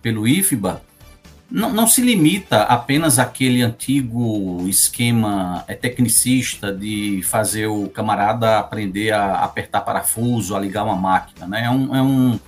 pelo 0.03 0.27
IFBA 0.27 0.83
não, 1.49 1.73
não 1.73 1.87
se 1.87 1.99
limita 1.99 2.61
apenas 2.61 3.17
àquele 3.17 3.63
antigo 3.63 4.67
esquema 4.67 5.63
é, 5.67 5.73
tecnicista 5.73 6.71
de 6.71 7.23
fazer 7.23 7.65
o 7.65 7.89
camarada 7.89 8.59
aprender 8.59 9.09
a 9.09 9.43
apertar 9.43 9.81
parafuso, 9.81 10.55
a 10.55 10.59
ligar 10.59 10.83
uma 10.83 10.95
máquina. 10.95 11.47
Né? 11.47 11.65
É, 11.65 11.71
um, 11.71 11.95
é 11.95 12.01
um, 12.03 12.39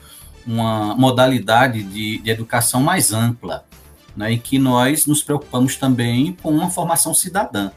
uma 0.46 0.94
modalidade 0.94 1.82
de, 1.82 2.20
de 2.20 2.30
educação 2.30 2.84
mais 2.84 3.12
ampla, 3.12 3.66
né? 4.16 4.34
em 4.34 4.38
que 4.38 4.60
nós 4.60 5.08
nos 5.08 5.24
preocupamos 5.24 5.78
também 5.78 6.38
com 6.44 6.52
uma 6.52 6.70
formação 6.70 7.12
cidadã. 7.12 7.72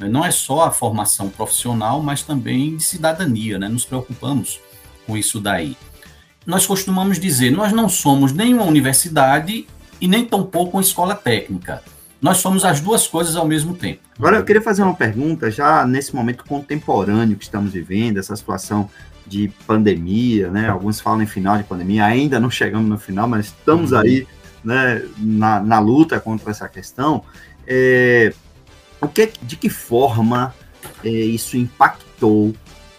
Né? 0.00 0.08
Não 0.08 0.24
é 0.24 0.30
só 0.30 0.64
a 0.64 0.70
formação 0.70 1.28
profissional, 1.28 2.02
mas 2.02 2.22
também 2.22 2.76
de 2.76 2.82
cidadania. 2.82 3.58
Né? 3.58 3.68
Nos 3.68 3.84
preocupamos 3.84 4.58
com 5.06 5.16
isso 5.16 5.38
daí. 5.38 5.76
Nós 6.46 6.66
costumamos 6.66 7.20
dizer, 7.20 7.50
nós 7.50 7.72
não 7.72 7.88
somos 7.88 8.32
nenhuma 8.32 8.64
universidade 8.64 9.66
e 10.00 10.08
nem 10.08 10.24
tampouco 10.24 10.76
uma 10.76 10.82
escola 10.82 11.14
técnica. 11.14 11.82
Nós 12.20 12.38
somos 12.38 12.64
as 12.64 12.80
duas 12.80 13.06
coisas 13.06 13.36
ao 13.36 13.46
mesmo 13.46 13.74
tempo. 13.74 14.00
Agora, 14.18 14.38
eu 14.38 14.44
queria 14.44 14.60
fazer 14.60 14.82
uma 14.82 14.94
pergunta, 14.94 15.50
já 15.50 15.86
nesse 15.86 16.14
momento 16.14 16.44
contemporâneo 16.44 17.36
que 17.36 17.44
estamos 17.44 17.72
vivendo, 17.72 18.18
essa 18.18 18.36
situação 18.36 18.90
de 19.26 19.50
pandemia, 19.66 20.50
né? 20.50 20.68
Alguns 20.68 21.00
falam 21.00 21.22
em 21.22 21.26
final 21.26 21.56
de 21.56 21.64
pandemia, 21.64 22.04
ainda 22.04 22.40
não 22.40 22.50
chegamos 22.50 22.88
no 22.88 22.98
final, 22.98 23.28
mas 23.28 23.46
estamos 23.46 23.92
uhum. 23.92 23.98
aí 23.98 24.26
né, 24.62 25.02
na, 25.16 25.60
na, 25.60 25.78
luta 25.78 26.20
contra 26.20 26.50
essa 26.50 26.68
questão. 26.68 27.22
É, 27.66 28.34
o 29.00 29.08
que, 29.08 29.32
de 29.42 29.56
que 29.56 29.68
forma 29.68 30.54
é, 31.04 31.08
isso 31.08 31.56
impactou 31.56 32.54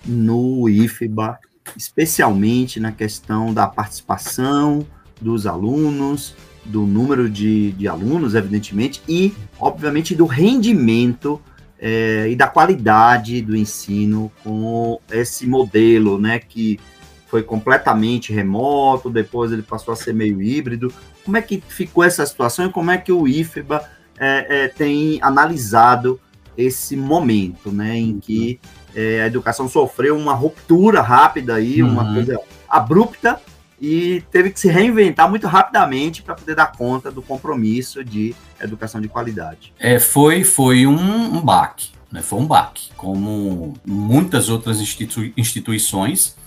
no 0.06 0.68
IFBA, 0.68 1.40
especialmente 1.78 2.80
na 2.80 2.92
questão 2.92 3.54
da 3.54 3.68
participação 3.68 4.86
dos 5.20 5.46
alunos, 5.46 6.36
do 6.66 6.82
número 6.82 7.30
de, 7.30 7.72
de 7.74 7.88
alunos, 7.88 8.36
evidentemente, 8.36 9.02
e, 9.08 9.34
obviamente, 9.60 10.16
do 10.16 10.26
rendimento 10.26 11.42
é, 11.80 12.30
e 12.30 12.36
da 12.36 12.48
qualidade 12.48 13.42
do 13.42 13.56
ensino 13.56 14.32
com 14.44 15.00
esse 15.12 15.48
modelo, 15.48 16.20
né, 16.20 16.40
que 16.40 16.80
foi 17.28 17.42
completamente 17.42 18.34
remoto, 18.34 19.10
depois 19.10 19.52
ele 19.52 19.62
passou 19.62 19.94
a 19.94 19.98
ser 19.98 20.14
meio 20.14 20.42
híbrido. 20.42 20.94
Como 21.24 21.38
é 21.38 21.42
que 21.42 21.64
ficou 21.66 22.04
essa 22.04 22.26
situação 22.26 22.66
e 22.66 22.72
como 22.72 22.92
é 22.92 22.98
que 22.98 23.12
o 23.12 23.28
IFBA 23.28 23.90
é, 24.22 24.66
é, 24.66 24.68
tem 24.68 25.18
analisado 25.24 26.22
esse 26.56 26.96
momento, 26.96 27.72
né, 27.72 27.98
em 27.98 28.20
que 28.20 28.60
é, 28.94 29.24
a 29.24 29.26
educação 29.26 29.68
sofreu 29.68 30.16
uma 30.16 30.36
ruptura 30.36 31.02
rápida 31.02 31.56
aí, 31.56 31.82
uhum. 31.82 31.90
uma 31.90 32.14
coisa 32.14 32.40
abrupta, 32.70 33.42
e 33.82 34.24
teve 34.30 34.52
que 34.52 34.60
se 34.60 34.68
reinventar 34.68 35.28
muito 35.28 35.48
rapidamente 35.48 36.22
para 36.22 36.36
poder 36.36 36.54
dar 36.54 36.72
conta 36.72 37.10
do 37.10 37.20
compromisso 37.20 38.04
de 38.04 38.36
educação 38.62 39.02
de 39.02 39.08
qualidade. 39.08 39.74
É, 39.80 39.98
foi, 39.98 40.44
foi 40.44 40.86
um, 40.86 41.38
um 41.38 41.42
baque, 41.42 41.90
né? 42.12 42.22
foi 42.22 42.40
um 42.40 42.46
baque, 42.46 42.92
como 42.96 43.74
muitas 43.84 44.50
outras 44.50 44.80
institui 44.80 45.34
instituições, 45.36 46.38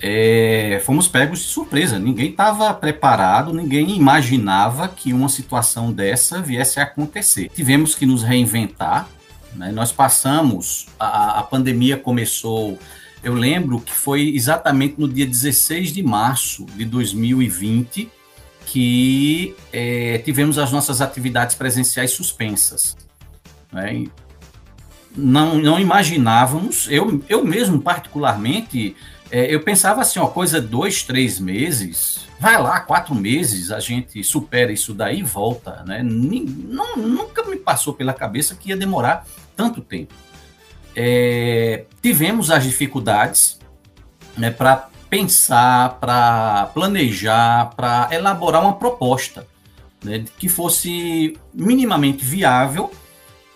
é, 0.00 0.80
fomos 0.84 1.08
pegos 1.08 1.40
de 1.40 1.46
surpresa. 1.46 1.98
Ninguém 1.98 2.30
estava 2.30 2.72
preparado, 2.74 3.52
ninguém 3.52 3.96
imaginava 3.96 4.88
que 4.88 5.12
uma 5.12 5.28
situação 5.28 5.92
dessa 5.92 6.40
viesse 6.40 6.80
a 6.80 6.84
acontecer. 6.84 7.50
Tivemos 7.54 7.94
que 7.94 8.06
nos 8.06 8.22
reinventar. 8.22 9.08
Né? 9.54 9.72
Nós 9.72 9.92
passamos, 9.92 10.86
a, 10.98 11.40
a 11.40 11.42
pandemia 11.42 11.96
começou 11.96 12.78
eu 13.22 13.34
lembro 13.34 13.80
que 13.80 13.92
foi 13.92 14.28
exatamente 14.34 14.94
no 14.98 15.08
dia 15.08 15.26
16 15.26 15.92
de 15.92 16.02
março 16.02 16.64
de 16.76 16.84
2020 16.84 18.10
que 18.66 19.56
é, 19.72 20.18
tivemos 20.18 20.58
as 20.58 20.70
nossas 20.70 21.00
atividades 21.00 21.56
presenciais 21.56 22.10
suspensas. 22.12 22.96
Né? 23.72 24.06
Não, 25.16 25.56
não 25.56 25.80
imaginávamos, 25.80 26.86
eu, 26.90 27.22
eu 27.28 27.44
mesmo 27.44 27.80
particularmente, 27.80 28.94
é, 29.30 29.54
eu 29.54 29.60
pensava 29.60 30.00
assim, 30.00 30.18
ó, 30.18 30.26
coisa 30.26 30.60
dois, 30.60 31.02
três 31.02 31.38
meses, 31.38 32.26
vai 32.40 32.60
lá, 32.60 32.80
quatro 32.80 33.14
meses, 33.14 33.70
a 33.70 33.80
gente 33.80 34.22
supera 34.24 34.72
isso 34.72 34.94
daí 34.94 35.20
e 35.20 35.22
volta, 35.22 35.82
né? 35.86 36.02
Não, 36.02 36.96
nunca 36.96 37.44
me 37.44 37.56
passou 37.56 37.92
pela 37.94 38.12
cabeça 38.12 38.54
que 38.54 38.70
ia 38.70 38.76
demorar 38.76 39.26
tanto 39.56 39.80
tempo 39.80 40.14
é, 41.00 41.84
tivemos 42.02 42.50
as 42.50 42.64
dificuldades 42.64 43.60
né, 44.36 44.50
para 44.50 44.88
pensar, 45.08 45.96
para 46.00 46.66
planejar, 46.74 47.70
para 47.76 48.08
elaborar 48.10 48.62
uma 48.62 48.74
proposta 48.74 49.46
né, 50.02 50.24
que 50.38 50.48
fosse 50.48 51.38
minimamente 51.54 52.24
viável 52.24 52.90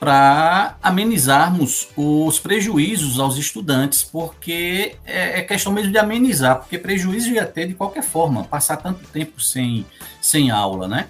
para 0.03 0.75
amenizarmos 0.83 1.89
os 1.97 2.41
prejuízos 2.41 3.21
aos 3.21 3.37
estudantes, 3.37 4.03
porque 4.03 4.97
é, 5.07 5.39
é, 5.39 5.43
questão 5.43 5.73
mesmo 5.73 5.93
de 5.93 5.99
amenizar, 5.99 6.59
porque 6.59 6.77
prejuízo 6.77 7.31
ia 7.31 7.47
ter 7.47 7.69
de 7.69 7.75
qualquer 7.75 8.03
forma, 8.03 8.43
passar 8.43 8.79
tanto 8.79 9.07
tempo 9.13 9.41
sem, 9.41 9.87
sem 10.21 10.51
aula, 10.51 10.89
né? 10.89 11.07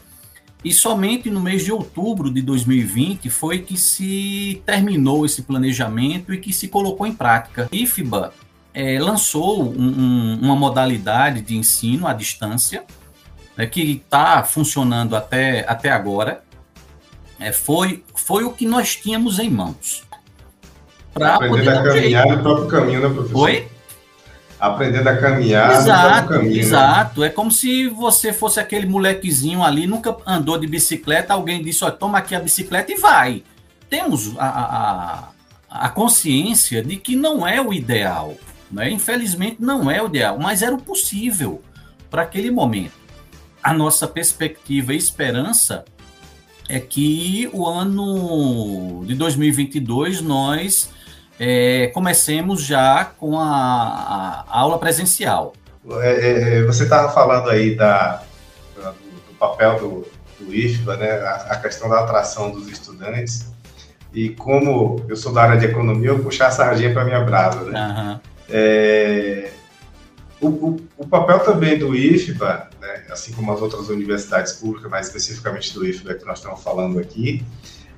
E 0.63 0.75
somente 0.75 1.31
no 1.31 1.41
mês 1.41 1.65
de 1.65 1.73
outubro 1.73 2.31
de 2.31 2.43
2020 2.43 3.31
foi 3.31 3.61
que 3.61 3.79
se 3.79 4.63
terminou 4.67 5.25
esse 5.25 5.41
planejamento 5.41 6.35
e 6.35 6.37
que 6.37 6.53
se 6.53 6.69
colocou 6.69 7.07
em 7.07 7.15
prática. 7.15 7.71
IFBA 7.73 8.35
é, 8.75 8.99
lançou 9.01 9.73
um, 9.73 9.89
um, 9.89 10.39
uma 10.43 10.55
modalidade 10.55 11.41
de 11.41 11.57
ensino 11.57 12.07
à 12.07 12.13
distância 12.13 12.85
né, 13.57 13.65
que 13.65 13.81
está 13.81 14.45
funcionando 14.45 15.17
até, 15.17 15.65
até 15.67 15.91
agora. 15.91 16.45
É, 17.43 17.53
foi, 17.53 18.05
foi 18.15 18.45
o 18.45 18.53
que 18.53 18.67
nós 18.67 18.97
tínhamos 18.97 19.39
em 19.39 19.51
mãos. 19.51 20.05
Aprendendo 21.15 21.71
a 21.71 21.83
caminhar 21.83 22.27
no 22.27 22.43
próprio 22.43 22.69
caminho, 22.69 23.01
né, 23.01 23.15
professor? 23.15 23.41
Oi? 23.41 23.69
aprendendo 24.63 25.09
a 25.09 25.17
caminhar 25.17 25.73
exato, 25.73 26.29
caminho. 26.29 26.53
Né? 26.53 26.59
Exato, 26.61 27.25
é 27.25 27.29
como 27.29 27.51
se 27.51 27.89
você 27.89 28.33
fosse 28.33 28.61
aquele 28.61 28.87
molequezinho 28.87 29.61
ali, 29.61 29.89
nunca 29.89 30.17
andou 30.25 30.57
de 30.57 30.69
bicicleta, 30.69 31.35
alguém 31.35 31.61
disse, 31.61 31.83
olha, 31.83 31.93
toma 31.93 32.19
aqui 32.19 32.33
a 32.33 32.39
bicicleta 32.39 32.93
e 32.93 32.95
vai. 32.95 33.43
Temos 33.91 34.33
a, 34.39 34.47
a, 34.47 35.29
a 35.69 35.89
consciência 35.89 36.81
de 36.81 36.95
que 36.95 37.17
não 37.17 37.45
é 37.45 37.61
o 37.61 37.73
ideal, 37.73 38.37
né? 38.71 38.89
infelizmente 38.89 39.57
não 39.59 39.91
é 39.91 40.01
o 40.01 40.07
ideal, 40.07 40.39
mas 40.39 40.63
era 40.63 40.73
o 40.73 40.81
possível 40.81 41.61
para 42.09 42.23
aquele 42.23 42.53
momento. 42.53 42.93
A 43.61 43.75
nossa 43.75 44.07
perspectiva 44.07 44.95
e 44.95 44.97
esperança 44.97 45.85
é 46.73 46.81
que 46.81 47.51
o 47.53 47.67
ano 47.67 49.05
de 49.05 49.15
2022 49.15 50.23
nós 50.23 50.91
é, 51.39 51.89
comecemos 51.89 52.65
já 52.65 53.05
com 53.05 53.39
a, 53.39 54.47
a 54.49 54.59
aula 54.59 54.79
presencial. 54.79 55.53
É, 56.01 56.11
é, 56.11 56.59
é 56.59 56.63
você 56.63 56.85
estava 56.85 57.13
falando 57.13 57.51
aí 57.51 57.75
da, 57.75 58.23
do, 58.75 58.83
do, 58.83 59.35
papel 59.39 59.79
do, 59.81 60.09
do 60.41 60.55
IFBA, 60.55 60.97
né, 60.97 61.11
a, 61.11 61.35
a, 61.51 61.57
questão 61.57 61.91
da 61.91 62.01
atração 62.01 62.51
dos 62.51 62.67
estudantes, 62.69 63.53
e 64.15 64.31
como 64.31 65.05
eu 65.11 65.17
sou 65.17 65.31
da 65.31 65.43
área 65.43 65.59
de 65.59 65.67
economia, 65.67 66.09
eu 66.09 66.21
puxar 66.21 66.47
a 66.47 66.53
sardinha 66.53 66.91
para 66.95 67.05
minha 67.05 67.21
brasa. 67.21 67.65
Né? 67.65 67.79
Uhum. 67.79 68.21
É, 68.49 69.51
o, 70.43 70.49
o, 70.49 70.81
o, 70.99 71.07
papel 71.07 71.41
também 71.41 71.79
do 71.79 71.95
IFBA, 71.95 72.69
né, 72.81 73.05
assim 73.11 73.33
como 73.33 73.53
as 73.53 73.63
outras 73.63 73.89
universidades 73.89 74.55
públicas, 74.55 74.91
mais 74.91 75.07
especificamente 75.07 75.73
do 75.73 75.87
IFBA 75.87 76.15
que 76.15 76.27
nós 76.27 76.39
estamos 76.39 76.63
falando 76.63 76.99
aqui, 76.99 77.45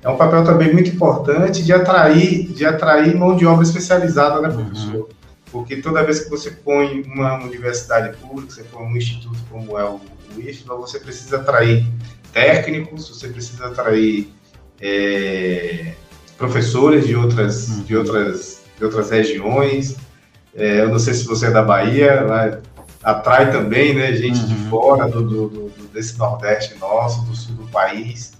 é 0.01 0.09
um 0.09 0.15
papel 0.15 0.43
também 0.43 0.71
muito 0.71 0.91
importante 0.91 1.63
de 1.63 1.73
atrair, 1.73 2.47
de 2.53 2.63
atrair 2.63 3.17
mão 3.17 3.35
de 3.35 3.45
obra 3.45 3.63
especializada, 3.63 4.39
né, 4.39 4.49
professor? 4.49 4.95
Uhum. 4.95 5.07
Porque 5.51 5.77
toda 5.77 6.03
vez 6.03 6.19
que 6.19 6.29
você 6.29 6.51
põe 6.51 7.01
uma 7.03 7.43
universidade 7.43 8.15
pública, 8.17 8.53
você 8.53 8.63
põe 8.63 8.83
um 8.83 8.95
instituto 8.95 9.39
como 9.49 9.79
é 9.79 9.83
o, 9.83 9.99
o 10.35 10.39
IFBA, 10.39 10.75
você 10.75 10.99
precisa 10.99 11.37
atrair 11.37 11.87
técnicos, 12.31 13.09
você 13.09 13.29
precisa 13.29 13.65
atrair 13.65 14.29
é, 14.79 15.93
professores 16.37 17.07
de 17.07 17.15
outras, 17.15 17.69
uhum. 17.69 17.83
de 17.83 17.95
outras, 17.97 18.61
de 18.77 18.85
outras 18.85 19.09
regiões. 19.09 19.95
É, 20.55 20.81
eu 20.81 20.89
não 20.89 20.97
sei 20.97 21.13
se 21.13 21.25
você 21.25 21.47
é 21.47 21.51
da 21.51 21.61
Bahia, 21.61 22.25
atrai 23.03 23.51
também 23.51 23.93
né, 23.93 24.13
gente 24.13 24.39
uhum. 24.39 24.47
de 24.47 24.55
fora 24.69 25.07
do, 25.07 25.21
do, 25.21 25.49
do, 25.49 25.87
desse 25.93 26.17
Nordeste 26.17 26.79
nosso, 26.79 27.23
do 27.25 27.35
sul 27.35 27.55
do 27.55 27.67
país. 27.67 28.33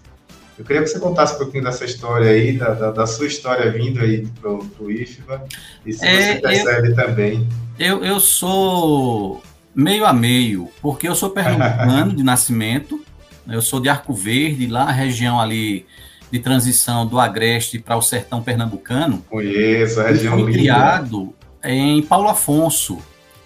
Eu 0.58 0.64
queria 0.64 0.82
que 0.82 0.88
você 0.88 1.00
contasse 1.00 1.36
um 1.36 1.40
pouquinho 1.40 1.66
dessa 1.66 1.84
história 1.84 2.32
aí, 2.32 2.58
da, 2.58 2.70
da, 2.70 2.92
da 2.92 3.06
sua 3.06 3.28
história 3.28 3.70
vindo 3.70 4.00
aí 4.00 4.26
para 4.40 4.50
o 4.50 4.90
IFBA, 4.90 5.44
e 5.86 5.92
se 5.92 6.08
é, 6.08 6.36
você 6.36 6.42
percebe 6.42 6.88
eu, 6.88 6.96
também. 6.96 7.50
Eu, 7.78 8.04
eu 8.06 8.20
sou 8.22 9.44
meio 9.76 10.06
a 10.06 10.14
meio, 10.14 10.70
porque 10.82 11.10
eu 11.10 11.16
sou 11.16 11.32
pernambucano 11.32 12.14
de 12.16 12.24
nascimento, 12.24 13.04
eu 13.46 13.62
sou 13.62 13.82
de 13.82 13.90
Arco 13.90 14.14
Verde, 14.14 14.68
lá 14.68 14.84
a 14.84 14.92
região 14.92 15.42
ali 15.42 15.86
de 16.32 16.40
transição 16.40 17.06
do 17.06 17.20
Agreste 17.20 17.78
para 17.78 17.98
o 17.98 18.02
sertão 18.02 18.42
pernambucano. 18.42 19.24
Conheço, 19.30 20.00
a 20.00 20.08
região 20.08 20.40
fui 20.40 20.54
criado 20.54 21.36
em 21.66 22.02
Paulo 22.02 22.30
Afonso, 22.30 23.00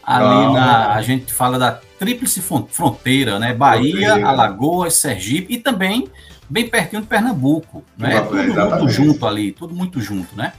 ali 0.03 0.53
na, 0.53 0.93
a 0.93 1.01
gente 1.01 1.33
fala 1.33 1.57
da 1.59 1.79
tríplice 1.97 2.41
fronteira, 2.41 3.39
né? 3.39 3.53
Bahia, 3.53 4.07
fronteira. 4.07 4.27
Alagoas, 4.27 4.95
Sergipe 4.95 5.53
e 5.53 5.57
também 5.57 6.07
bem 6.49 6.67
pertinho 6.67 7.01
de 7.01 7.07
Pernambuco, 7.07 7.83
né? 7.97 8.21
Tudo 8.21 8.39
Exatamente. 8.39 8.79
muito 8.79 8.93
junto 8.93 9.27
ali, 9.27 9.51
tudo 9.51 9.75
muito 9.75 10.01
junto, 10.01 10.35
né? 10.35 10.53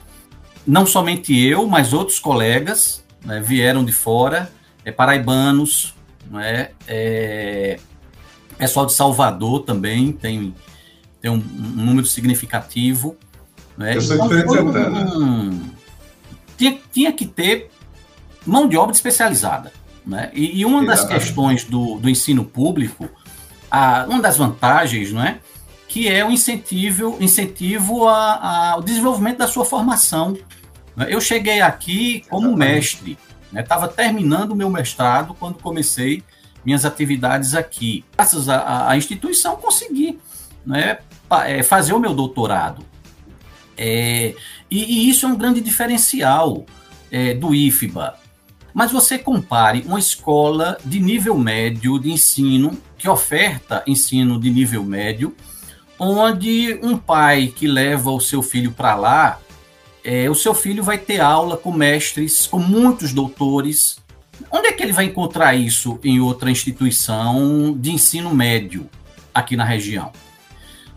Não 0.65 0.85
somente 0.85 1.37
eu, 1.37 1.67
mas 1.67 1.91
outros 1.91 2.19
colegas 2.19 3.03
né, 3.25 3.41
vieram 3.41 3.83
de 3.83 3.91
fora, 3.91 4.51
é, 4.85 4.91
paraibanos, 4.91 5.95
né? 6.29 6.69
É, 6.87 7.77
pessoal 8.61 8.85
de 8.85 8.93
Salvador 8.93 9.63
também 9.63 10.11
tem, 10.11 10.53
tem 11.19 11.31
um, 11.31 11.35
um 11.35 11.85
número 11.85 12.05
significativo. 12.05 13.17
Né? 13.75 13.97
Eu 13.97 14.01
sou 14.01 14.15
então, 14.17 14.27
de 14.27 14.53
Santana. 14.53 15.17
Um, 15.17 15.61
tinha, 16.61 16.79
tinha 16.91 17.11
que 17.11 17.25
ter 17.25 17.71
mão 18.45 18.67
de 18.67 18.77
obra 18.77 18.93
especializada. 18.93 19.73
Né? 20.05 20.29
E, 20.33 20.59
e 20.59 20.65
uma 20.65 20.85
das 20.85 21.03
questões 21.03 21.63
do, 21.63 21.95
do 21.97 22.09
ensino 22.09 22.45
público, 22.45 23.09
a, 23.69 24.05
uma 24.07 24.21
das 24.21 24.37
vantagens, 24.37 25.11
não 25.11 25.23
é? 25.23 25.39
que 25.87 26.07
é 26.07 26.23
o 26.23 26.29
incentivo, 26.29 27.17
incentivo 27.19 28.07
a, 28.07 28.73
ao 28.73 28.81
desenvolvimento 28.81 29.39
da 29.39 29.47
sua 29.47 29.65
formação. 29.65 30.37
Eu 31.07 31.19
cheguei 31.19 31.61
aqui 31.61 32.23
como 32.29 32.55
mestre, 32.55 33.17
estava 33.55 33.87
né? 33.87 33.93
terminando 33.95 34.51
o 34.51 34.55
meu 34.55 34.69
mestrado 34.69 35.33
quando 35.33 35.55
comecei 35.55 36.23
minhas 36.63 36.85
atividades 36.85 37.55
aqui. 37.55 38.05
Graças 38.15 38.47
à, 38.47 38.95
instituição, 38.95 39.55
consegui 39.55 40.19
né, 40.63 40.99
é, 41.45 41.63
fazer 41.63 41.93
o 41.93 41.99
meu 41.99 42.13
doutorado. 42.13 42.85
É, 43.83 44.35
e, 44.69 45.07
e, 45.07 45.09
isso 45.09 45.25
é 45.25 45.29
um 45.29 45.35
grande 45.35 45.59
diferencial 45.59 46.67
é, 47.09 47.33
do 47.33 47.55
IFBA. 47.55 48.13
Mas 48.75 48.91
você 48.91 49.17
compare 49.17 49.83
uma 49.87 49.97
escola 49.97 50.77
de 50.85 50.99
nível 50.99 51.35
médio 51.35 51.97
de 51.97 52.11
ensino, 52.11 52.77
que 52.95 53.09
oferta 53.09 53.83
ensino 53.87 54.39
de 54.39 54.51
nível 54.51 54.83
médio, 54.83 55.35
onde 55.97 56.79
um 56.83 56.95
pai 56.95 57.47
que 57.47 57.65
leva 57.65 58.11
o 58.11 58.21
seu 58.21 58.43
filho 58.43 58.71
para 58.71 58.93
lá, 58.93 59.39
é, 60.03 60.29
o 60.29 60.35
seu 60.35 60.53
filho 60.53 60.83
vai 60.83 60.99
ter 60.99 61.19
aula 61.19 61.57
com 61.57 61.71
mestres, 61.71 62.45
com 62.45 62.59
muitos 62.59 63.11
doutores. 63.11 63.97
Onde 64.51 64.67
é 64.67 64.71
que 64.71 64.83
ele 64.83 64.93
vai 64.93 65.05
encontrar 65.05 65.55
isso 65.55 65.99
em 66.03 66.19
outra 66.19 66.51
instituição 66.51 67.75
de 67.75 67.91
ensino 67.91 68.33
médio 68.33 68.87
aqui 69.33 69.55
na 69.55 69.65
região? 69.65 70.11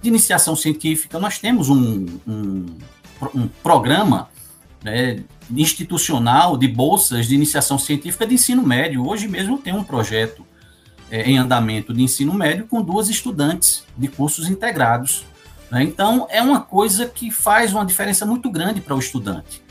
De 0.04 0.10
iniciação 0.10 0.54
científica, 0.54 1.18
nós 1.18 1.38
temos 1.38 1.70
um, 1.70 2.04
um, 2.28 2.66
um 3.34 3.48
programa 3.62 4.28
né, 4.82 5.24
institucional 5.50 6.58
de 6.58 6.68
bolsas 6.68 7.26
de 7.26 7.34
iniciação 7.34 7.78
científica 7.78 8.26
de 8.26 8.34
ensino 8.34 8.62
médio. 8.62 9.08
Hoje 9.08 9.26
mesmo 9.26 9.56
tem 9.56 9.72
um 9.72 9.82
projeto 9.82 10.44
é, 11.10 11.22
em 11.22 11.38
andamento 11.38 11.94
de 11.94 12.02
ensino 12.02 12.34
médio 12.34 12.66
com 12.66 12.82
duas 12.82 13.08
estudantes 13.08 13.82
de 13.96 14.06
cursos 14.08 14.46
integrados. 14.46 15.24
Né? 15.70 15.82
Então, 15.84 16.26
é 16.28 16.42
uma 16.42 16.60
coisa 16.60 17.06
que 17.06 17.30
faz 17.30 17.72
uma 17.72 17.86
diferença 17.86 18.26
muito 18.26 18.50
grande 18.50 18.82
para 18.82 18.94
o 18.94 18.98
estudante. 18.98 19.62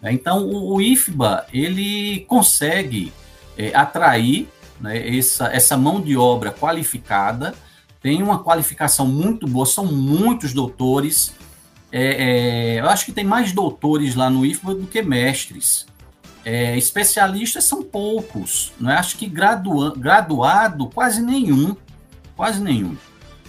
Né? 0.00 0.12
Então, 0.12 0.46
o, 0.46 0.74
o, 0.74 0.80
IFBA, 0.80 1.46
ele 1.52 2.20
consegue 2.28 3.12
é, 3.58 3.74
atrair 3.74 4.46
né, 4.80 5.18
essa, 5.18 5.48
essa 5.48 5.76
mão 5.76 6.00
de 6.00 6.16
obra 6.16 6.52
qualificada, 6.52 7.56
tem 8.02 8.22
uma 8.22 8.42
qualificação 8.42 9.06
muito 9.06 9.46
boa, 9.46 9.66
são 9.66 9.84
muitos 9.86 10.52
doutores. 10.52 11.34
É, 11.92 12.76
é, 12.76 12.80
eu 12.80 12.88
acho 12.88 13.04
que 13.04 13.12
tem 13.12 13.24
mais 13.24 13.52
doutores 13.52 14.14
lá 14.14 14.30
no 14.30 14.44
IFBA 14.46 14.74
do 14.74 14.86
que 14.86 15.02
mestres. 15.02 15.86
É, 16.44 16.76
especialistas 16.78 17.64
são 17.64 17.82
poucos, 17.82 18.72
não 18.80 18.90
é? 18.90 18.96
acho 18.96 19.18
que 19.18 19.26
gradua, 19.26 19.92
graduado 19.94 20.86
quase 20.86 21.20
nenhum, 21.20 21.76
quase 22.34 22.62
nenhum. 22.62 22.96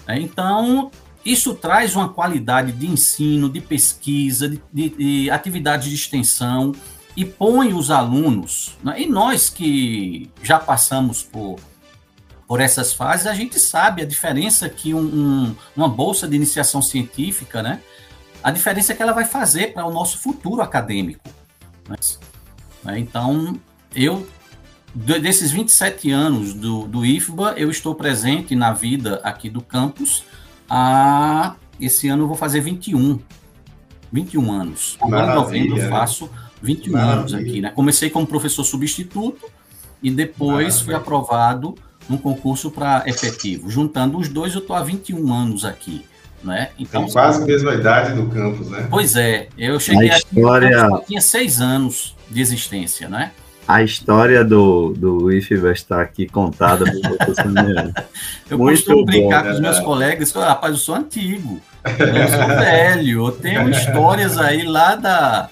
É, 0.06 0.20
então, 0.20 0.92
isso 1.24 1.54
traz 1.54 1.96
uma 1.96 2.10
qualidade 2.10 2.74
de 2.74 2.88
ensino, 2.88 3.50
de 3.50 3.62
pesquisa, 3.62 4.50
de, 4.50 4.62
de, 4.74 4.90
de 4.90 5.32
atividades 5.32 5.88
de 5.88 5.96
extensão 5.96 6.74
e 7.16 7.24
põe 7.24 7.74
os 7.74 7.92
alunos, 7.92 8.78
né? 8.84 9.02
e 9.02 9.08
nós 9.08 9.50
que 9.50 10.30
já 10.44 10.60
passamos 10.60 11.24
por, 11.24 11.60
por 12.52 12.60
essas 12.60 12.92
fases, 12.92 13.28
a 13.28 13.34
gente 13.34 13.58
sabe 13.58 14.02
a 14.02 14.06
diferença 14.06 14.68
que 14.68 14.94
um, 14.94 15.00
um, 15.00 15.56
uma 15.74 15.88
bolsa 15.88 16.28
de 16.28 16.36
iniciação 16.36 16.82
científica, 16.82 17.64
né? 17.64 17.80
a 18.44 18.52
diferença 18.52 18.94
que 18.94 19.02
ela 19.02 19.14
vai 19.14 19.24
fazer 19.24 19.72
para 19.74 19.86
o 19.86 19.90
nosso 19.90 20.18
futuro 20.18 20.62
acadêmico. 20.62 21.24
Né? 21.88 21.96
Né? 22.84 23.00
Então, 23.00 23.58
eu, 23.96 24.28
desses 24.94 25.50
27 25.50 26.12
anos 26.12 26.54
do, 26.54 26.90
do 26.90 27.06
IFBA, 27.06 27.54
eu 27.56 27.72
estou 27.72 27.96
presente 27.96 28.54
na 28.54 28.74
vida 28.74 29.22
aqui 29.24 29.50
do 29.50 29.62
campus. 29.62 30.26
A, 30.70 31.56
esse 31.80 32.10
ano 32.10 32.24
eu 32.24 32.28
vou 32.28 32.36
fazer 32.36 32.60
21. 32.60 33.18
21 34.12 34.52
anos. 34.52 34.98
Agora 35.00 35.32
em 35.32 35.36
novembro 35.36 35.78
eu 35.78 35.90
faço 35.90 36.30
21 36.62 36.92
Maravilha. 36.92 37.18
anos 37.18 37.34
aqui. 37.34 37.62
Né? 37.62 37.70
Comecei 37.70 38.10
como 38.10 38.28
professor 38.28 38.66
substituto 38.66 39.50
e 40.04 40.12
depois 40.12 40.50
Maravilha. 40.52 40.84
fui 40.84 40.94
aprovado 40.94 41.76
num 42.10 42.18
concurso 42.18 42.70
para 42.72 43.04
efetivo. 43.06 43.70
Juntando 43.70 44.18
os 44.18 44.28
dois, 44.28 44.54
eu 44.54 44.60
estou 44.60 44.76
há 44.76 44.84
21 44.84 45.34
anos 45.34 45.66
aqui. 45.66 46.06
Né? 46.44 46.70
Então, 46.80 47.04
Tem 47.04 47.14
quase 47.14 47.44
a 47.44 47.46
mesma 47.46 47.76
idade 47.76 48.14
do 48.20 48.28
campus, 48.28 48.68
né? 48.70 48.88
Pois 48.90 49.16
é, 49.16 49.48
eu 49.56 49.80
cheguei 49.80 50.10
a 50.10 50.18
história... 50.18 50.86
aqui, 50.88 51.06
tinha 51.08 51.22
seis 51.22 51.62
anos 51.62 52.16
de 52.30 52.42
existência, 52.42 53.08
né? 53.08 53.32
A 53.68 53.84
história 53.84 54.44
do, 54.44 54.92
do 54.98 55.32
IFE 55.32 55.56
vai 55.58 55.74
estar 55.74 56.02
aqui 56.02 56.28
contada 56.28 56.84
pelo 56.84 57.02
professor 57.16 57.46
Eu 58.50 58.58
Muito 58.58 58.78
costumo 58.78 59.06
brincar 59.06 59.44
bom, 59.44 59.50
com 59.50 59.54
os 59.54 59.60
meus 59.62 59.80
colegas, 59.80 60.32
rapaz, 60.32 60.74
eu 60.74 60.80
sou 60.80 60.96
antigo, 60.96 61.62
eu 61.86 62.28
sou 62.28 62.48
velho, 62.48 63.28
eu 63.28 63.32
tenho 63.32 63.70
histórias 63.72 64.38
aí 64.38 64.64
lá 64.64 64.96
da, 64.96 65.50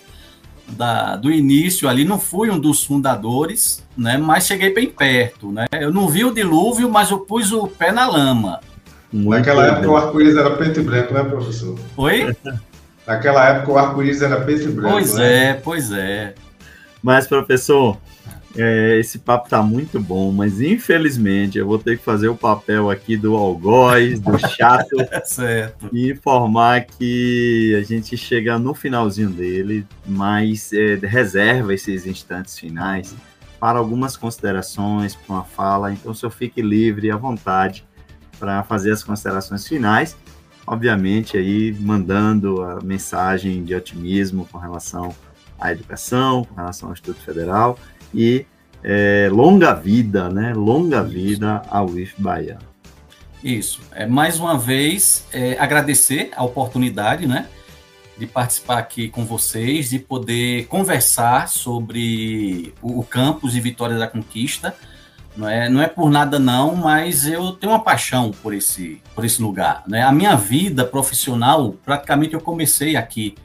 da, 0.72 1.16
do 1.16 1.32
início 1.32 1.88
ali, 1.90 2.06
não 2.06 2.20
fui 2.20 2.50
um 2.50 2.60
dos 2.60 2.84
fundadores, 2.84 3.84
né, 3.98 4.18
mas 4.18 4.48
cheguei 4.48 4.74
bem 4.74 4.90
perto, 4.90 5.52
né? 5.52 5.66
Eu 5.72 5.92
não 5.94 6.08
vi 6.08 6.26
o 6.26 6.34
dilúvio, 6.34 6.90
mas 6.90 7.12
eu 7.12 7.20
pus 7.20 7.52
o 7.52 7.68
pé 7.68 7.92
na 7.92 8.08
lama. 8.08 8.60
Muito 9.12 9.30
Naquela 9.30 9.64
bem. 9.64 9.72
época 9.72 9.90
o 9.90 9.98
arco-íris 9.98 10.38
era 10.38 10.52
preto 10.52 10.80
e 10.80 10.84
branco, 10.84 11.14
né, 11.14 11.24
professor? 11.24 11.80
Oi? 11.98 12.36
Naquela 13.08 13.50
época 13.50 13.72
o 13.72 13.78
arco-íris 13.78 14.22
era 14.22 14.40
preto 14.42 14.70
e 14.70 14.72
branco. 14.72 14.92
Pois 14.92 15.16
né? 15.16 15.50
é, 15.50 15.54
pois 15.56 15.92
é. 15.92 16.36
Mas, 17.02 17.26
professor, 17.26 17.98
é, 18.62 19.00
esse 19.00 19.20
papo 19.20 19.50
tá 19.50 19.64
muito 19.64 20.00
bom, 20.00 20.32
mas 20.32 20.60
infelizmente 20.60 21.58
eu 21.58 21.66
vou 21.66 21.80
ter 21.80 21.98
que 21.98 22.04
fazer 22.04 22.28
o 22.28 22.36
papel 22.36 22.90
aqui 22.90 23.16
do 23.16 23.36
algoz, 23.36 24.20
do 24.20 24.38
chato, 24.50 24.96
certo. 25.24 25.90
e 25.94 26.12
informar 26.12 26.86
que 26.86 27.74
a 27.80 27.84
gente 27.84 28.18
chega 28.18 28.60
no 28.60 28.74
finalzinho 28.74 29.30
dele, 29.30 29.88
mas 30.06 30.74
é, 30.74 30.96
reserva 30.96 31.74
esses 31.74 32.06
instantes 32.06 32.60
finais 32.60 33.16
para 33.60 33.80
algumas 33.80 34.18
considerações, 34.18 35.16
para 35.16 35.36
uma 35.36 35.44
fala. 35.44 35.94
Então, 35.94 36.12
o 36.12 36.16
senhor 36.16 36.32
fique 36.32 36.62
livre 36.62 37.10
à 37.12 37.16
vontade 37.16 37.86
para 38.38 38.64
fazer 38.64 38.92
as 38.92 39.04
considerações 39.04 39.68
finais, 39.68 40.18
obviamente 40.68 41.38
aí 41.38 41.74
mandando 41.80 42.62
a 42.62 42.82
mensagem 42.82 43.64
de 43.64 43.74
otimismo 43.74 44.48
com 44.52 44.58
relação 44.58 45.16
à 45.60 45.72
educação, 45.72 46.44
com 46.44 46.56
relação 46.56 46.90
ao 46.90 46.94
Instituto 46.94 47.22
Federal 47.22 47.78
e 48.14 48.46
é, 48.84 49.30
longa 49.32 49.74
vida, 49.74 50.30
né? 50.30 50.54
Longa 50.54 51.04
vida 51.04 51.62
ao 51.70 51.98
IF 51.98 52.14
Bahia. 52.18 52.58
Isso. 53.44 53.82
É, 53.94 54.06
mais 54.06 54.40
uma 54.40 54.58
vez, 54.58 55.26
é, 55.32 55.58
agradecer 55.60 56.32
a 56.36 56.44
oportunidade, 56.44 57.28
né? 57.28 57.48
De 58.18 58.28
participar 58.28 58.80
aqui 58.80 59.08
com 59.08 59.24
vocês, 59.26 59.90
de 59.90 60.00
poder 60.00 60.68
conversar 60.68 61.48
sobre 61.48 62.74
o, 62.82 63.00
o 63.00 63.04
campus 63.04 63.56
e 63.56 63.62
Vitória 63.62 63.98
da 63.98 64.08
Conquista. 64.08 64.76
Não 65.38 65.48
é, 65.48 65.70
não 65.70 65.82
é 65.82 65.88
por 65.88 66.10
nada 66.10 66.38
não, 66.38 66.76
mas 66.76 67.26
eu 67.26 67.54
tenho 67.54 67.72
uma 67.72 67.84
paixão 67.84 68.32
por 68.32 68.54
esse, 68.54 69.02
por 69.16 69.24
esse 69.24 69.42
lugar. 69.42 69.84
Né? 69.88 70.04
A 70.04 70.12
minha 70.12 70.36
vida 70.36 70.84
profissional, 70.84 71.76
praticamente 71.86 72.34
eu 72.34 72.42
comecei 72.42 72.98
aqui 72.98 73.36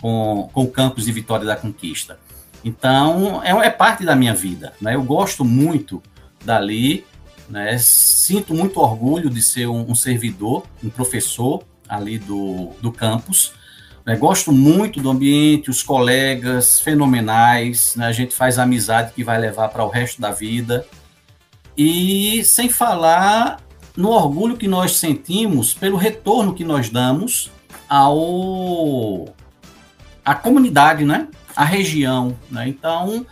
com, 0.00 0.48
com 0.52 0.62
o 0.62 0.70
campus 0.70 1.06
de 1.06 1.12
Vitória 1.12 1.44
da 1.44 1.56
Conquista. 1.56 2.18
Então, 2.64 3.42
é, 3.42 3.50
é 3.66 3.70
parte 3.70 4.04
da 4.04 4.14
minha 4.14 4.34
vida. 4.34 4.72
Né? 4.80 4.94
Eu 4.94 5.02
gosto 5.02 5.44
muito 5.44 6.02
dali, 6.44 7.04
né? 7.48 7.76
sinto 7.78 8.54
muito 8.54 8.80
orgulho 8.80 9.28
de 9.28 9.42
ser 9.42 9.66
um, 9.66 9.90
um 9.90 9.94
servidor, 9.94 10.64
um 10.82 10.88
professor 10.88 11.64
ali 11.88 12.18
do, 12.18 12.70
do 12.80 12.92
campus. 12.92 13.52
Né? 14.06 14.16
Gosto 14.16 14.52
muito 14.52 15.00
do 15.00 15.10
ambiente, 15.10 15.70
os 15.70 15.82
colegas 15.82 16.80
fenomenais, 16.80 17.94
né? 17.96 18.06
a 18.06 18.12
gente 18.12 18.34
faz 18.34 18.58
amizade 18.58 19.12
que 19.12 19.24
vai 19.24 19.38
levar 19.38 19.68
para 19.68 19.84
o 19.84 19.88
resto 19.88 20.20
da 20.20 20.30
vida. 20.30 20.86
E 21.76 22.44
sem 22.44 22.68
falar 22.68 23.60
no 23.96 24.10
orgulho 24.10 24.56
que 24.56 24.68
nós 24.68 24.96
sentimos 24.96 25.74
pelo 25.74 25.96
retorno 25.96 26.54
que 26.54 26.64
nós 26.64 26.88
damos 26.88 27.50
ao 27.88 29.26
a 30.24 30.34
comunidade, 30.34 31.04
né? 31.04 31.28
A 31.56 31.64
região. 31.64 32.36
Né? 32.50 32.68
Então, 32.68 33.26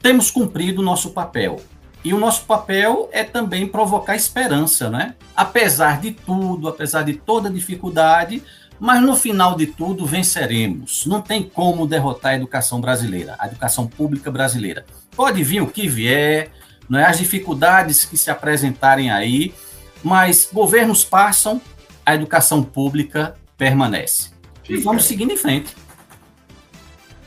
temos 0.00 0.30
cumprido 0.30 0.82
o 0.82 0.84
nosso 0.84 1.10
papel. 1.10 1.60
E 2.04 2.12
o 2.12 2.18
nosso 2.18 2.44
papel 2.44 3.08
é 3.12 3.22
também 3.22 3.66
provocar 3.66 4.16
esperança, 4.16 4.90
né? 4.90 5.14
Apesar 5.36 6.00
de 6.00 6.10
tudo, 6.10 6.68
apesar 6.68 7.02
de 7.04 7.14
toda 7.14 7.48
dificuldade, 7.48 8.42
mas 8.80 9.00
no 9.00 9.14
final 9.14 9.56
de 9.56 9.66
tudo 9.66 10.04
venceremos. 10.04 11.06
Não 11.06 11.20
tem 11.20 11.44
como 11.44 11.86
derrotar 11.86 12.32
a 12.32 12.34
educação 12.34 12.80
brasileira, 12.80 13.36
a 13.38 13.46
educação 13.46 13.86
pública 13.86 14.32
brasileira. 14.32 14.84
Pode 15.14 15.44
vir 15.44 15.62
o 15.62 15.68
que 15.68 15.88
vier, 15.88 16.50
não 16.88 16.98
é? 16.98 17.04
as 17.04 17.18
dificuldades 17.18 18.04
que 18.04 18.16
se 18.16 18.28
apresentarem 18.28 19.08
aí, 19.08 19.54
mas 20.02 20.48
governos 20.52 21.04
passam, 21.04 21.60
a 22.04 22.16
educação 22.16 22.64
pública 22.64 23.36
permanece. 23.56 24.30
Fica. 24.64 24.80
E 24.80 24.82
vamos 24.82 25.04
seguindo 25.04 25.32
em 25.32 25.36
frente. 25.36 25.76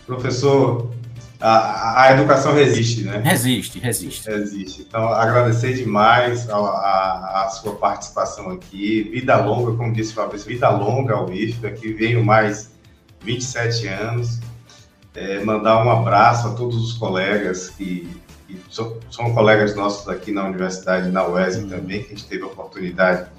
Professor, 0.05 0.91
a, 1.39 2.03
a 2.03 2.11
educação 2.13 2.53
resiste, 2.53 3.03
né? 3.03 3.21
Resiste, 3.23 3.79
resiste. 3.79 4.29
Resiste. 4.29 4.81
Então, 4.81 5.09
agradecer 5.09 5.73
demais 5.73 6.49
a, 6.49 6.55
a, 6.55 7.45
a, 7.45 7.49
sua 7.49 7.75
participação 7.75 8.51
aqui. 8.51 9.03
Vida 9.11 9.35
longa, 9.37 9.75
como 9.75 9.93
disse 9.93 10.11
o 10.11 10.15
Fabrício, 10.15 10.47
vida 10.47 10.69
longa 10.69 11.13
ao 11.13 11.31
IFBA, 11.31 11.71
que 11.71 11.91
veio 11.93 12.23
mais 12.23 12.71
27 13.21 13.87
anos. 13.87 14.39
É, 15.13 15.43
mandar 15.43 15.85
um 15.85 15.89
abraço 15.89 16.47
a 16.47 16.53
todos 16.55 16.75
os 16.75 16.93
colegas 16.93 17.69
que, 17.69 18.09
que 18.47 18.59
são, 18.69 18.99
são, 19.09 19.33
colegas 19.33 19.73
nossos 19.73 20.09
aqui 20.09 20.31
na 20.31 20.43
universidade, 20.43 21.09
na 21.09 21.25
UESB 21.25 21.63
uhum. 21.63 21.69
também, 21.69 22.03
que 22.03 22.07
a 22.07 22.09
gente 22.09 22.27
teve 22.27 22.43
a 22.43 22.47
oportunidade 22.47 23.29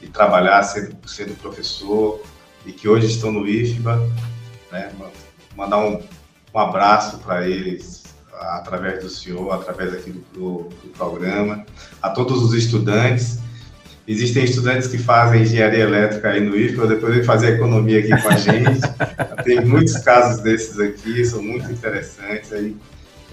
de 0.00 0.08
trabalhar 0.08 0.62
sendo, 0.62 0.96
sendo 1.06 1.34
professor 1.36 2.22
e 2.64 2.72
que 2.72 2.88
hoje 2.88 3.06
estão 3.06 3.30
no 3.32 3.46
IFBA. 3.46 3.96
Né? 4.72 4.90
Mandar 5.56 5.78
um 5.78 6.00
um 6.56 6.58
abraço 6.58 7.18
para 7.18 7.46
eles 7.46 8.02
através 8.32 9.02
do 9.02 9.10
senhor, 9.10 9.52
através 9.52 9.92
aqui 9.92 10.10
do, 10.10 10.20
do, 10.32 10.68
do, 10.68 10.88
programa, 10.96 11.66
a 12.00 12.08
todos 12.08 12.42
os 12.42 12.54
estudantes. 12.54 13.40
Existem 14.08 14.44
estudantes 14.44 14.88
que 14.88 14.96
fazem 14.96 15.42
engenharia 15.42 15.80
elétrica 15.80 16.30
aí 16.30 16.40
no 16.40 16.56
IFCA, 16.56 16.86
depois 16.86 17.14
vêm 17.14 17.24
fazer 17.24 17.56
economia 17.56 17.98
aqui 17.98 18.22
com 18.22 18.28
a 18.28 18.36
gente. 18.38 18.80
Tem 19.44 19.62
muitos 19.66 19.98
casos 19.98 20.42
desses 20.42 20.78
aqui, 20.80 21.22
são 21.26 21.42
muito 21.42 21.70
interessantes. 21.70 22.50
Aí, 22.54 22.74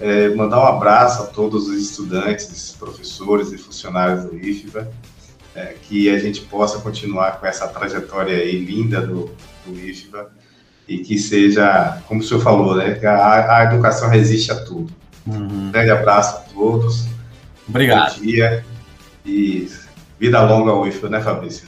é, 0.02 0.28
mandar 0.30 0.60
um 0.60 0.66
abraço 0.66 1.24
a 1.24 1.28
todos 1.28 1.70
os 1.70 1.82
estudantes, 1.82 2.76
professores 2.78 3.54
e 3.54 3.58
funcionários 3.58 4.26
do 4.26 4.36
IFBA, 4.38 4.92
é, 5.56 5.76
que 5.82 6.10
a 6.10 6.20
gente 6.20 6.42
possa 6.42 6.80
continuar 6.80 7.40
com 7.40 7.46
essa 7.46 7.68
trajetória 7.70 8.36
aí 8.36 8.58
linda 8.58 9.00
do, 9.00 9.32
do 9.66 9.80
IFBA 9.80 10.43
e 10.88 11.00
que 11.00 11.18
seja, 11.18 11.98
como 12.08 12.22
o 12.22 12.24
senhor 12.24 12.42
falou, 12.42 12.76
né, 12.76 12.96
que 12.96 13.06
a, 13.06 13.58
a 13.58 13.64
educação 13.66 14.10
resiste 14.10 14.52
a 14.52 14.56
tudo. 14.56 14.92
Uhum. 15.26 15.68
Um 15.68 15.72
grande 15.72 15.92
abraço 15.92 16.38
a 16.38 16.40
todos. 16.54 17.06
Obrigado. 17.68 18.16
Bom 18.16 18.22
dia 18.22 18.66
e 19.26 19.70
vida 20.20 20.42
longa 20.42 20.72
ao 20.72 20.88
IFBA, 20.88 21.10
né, 21.10 21.22
Fabrício? 21.22 21.68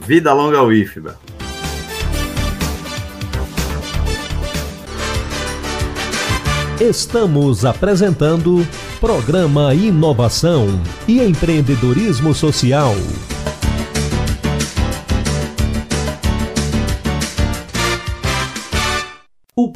Vida 0.00 0.32
longa 0.32 0.58
ao 0.58 0.72
IFBA. 0.72 1.16
Estamos 6.80 7.64
apresentando 7.64 8.66
Programa 9.00 9.74
Inovação 9.74 10.66
e 11.06 11.20
Empreendedorismo 11.20 12.34
Social. 12.34 12.94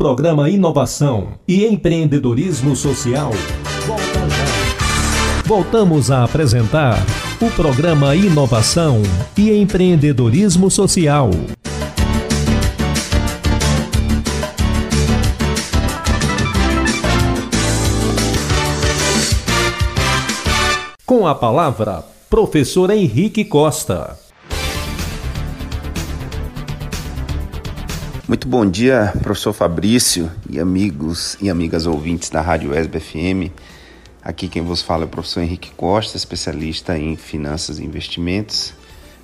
Programa 0.08 0.48
Inovação 0.48 1.34
e 1.46 1.66
Empreendedorismo 1.66 2.74
Social. 2.74 3.30
Voltamos 5.44 6.10
a 6.10 6.24
apresentar 6.24 6.96
o 7.38 7.50
programa 7.50 8.16
Inovação 8.16 9.02
e 9.36 9.52
Empreendedorismo 9.52 10.70
Social. 10.70 11.28
Com 21.04 21.26
a 21.26 21.34
palavra, 21.34 22.02
professor 22.30 22.88
Henrique 22.88 23.44
Costa. 23.44 24.27
Muito 28.28 28.46
bom 28.46 28.68
dia, 28.68 29.10
professor 29.22 29.54
Fabrício 29.54 30.30
e 30.50 30.60
amigos 30.60 31.38
e 31.40 31.48
amigas 31.48 31.86
ouvintes 31.86 32.28
da 32.28 32.42
Rádio 32.42 32.78
ESB 32.78 33.00
FM. 33.00 33.50
Aqui 34.22 34.48
quem 34.48 34.60
vos 34.60 34.82
fala 34.82 35.04
é 35.04 35.06
o 35.06 35.08
professor 35.08 35.40
Henrique 35.40 35.70
Costa, 35.74 36.14
especialista 36.18 36.98
em 36.98 37.16
finanças 37.16 37.78
e 37.78 37.84
investimentos. 37.86 38.74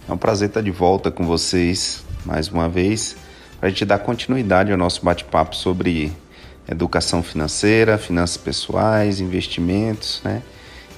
É 0.08 0.12
um 0.14 0.16
prazer 0.16 0.48
estar 0.48 0.62
de 0.62 0.70
volta 0.70 1.10
com 1.10 1.26
vocês 1.26 2.02
mais 2.24 2.48
uma 2.48 2.66
vez 2.66 3.14
para 3.60 3.66
a 3.66 3.70
gente 3.70 3.84
dar 3.84 3.98
continuidade 3.98 4.72
ao 4.72 4.78
nosso 4.78 5.04
bate-papo 5.04 5.54
sobre 5.54 6.10
educação 6.66 7.22
financeira, 7.22 7.98
finanças 7.98 8.38
pessoais, 8.38 9.20
investimentos, 9.20 10.22
né? 10.24 10.42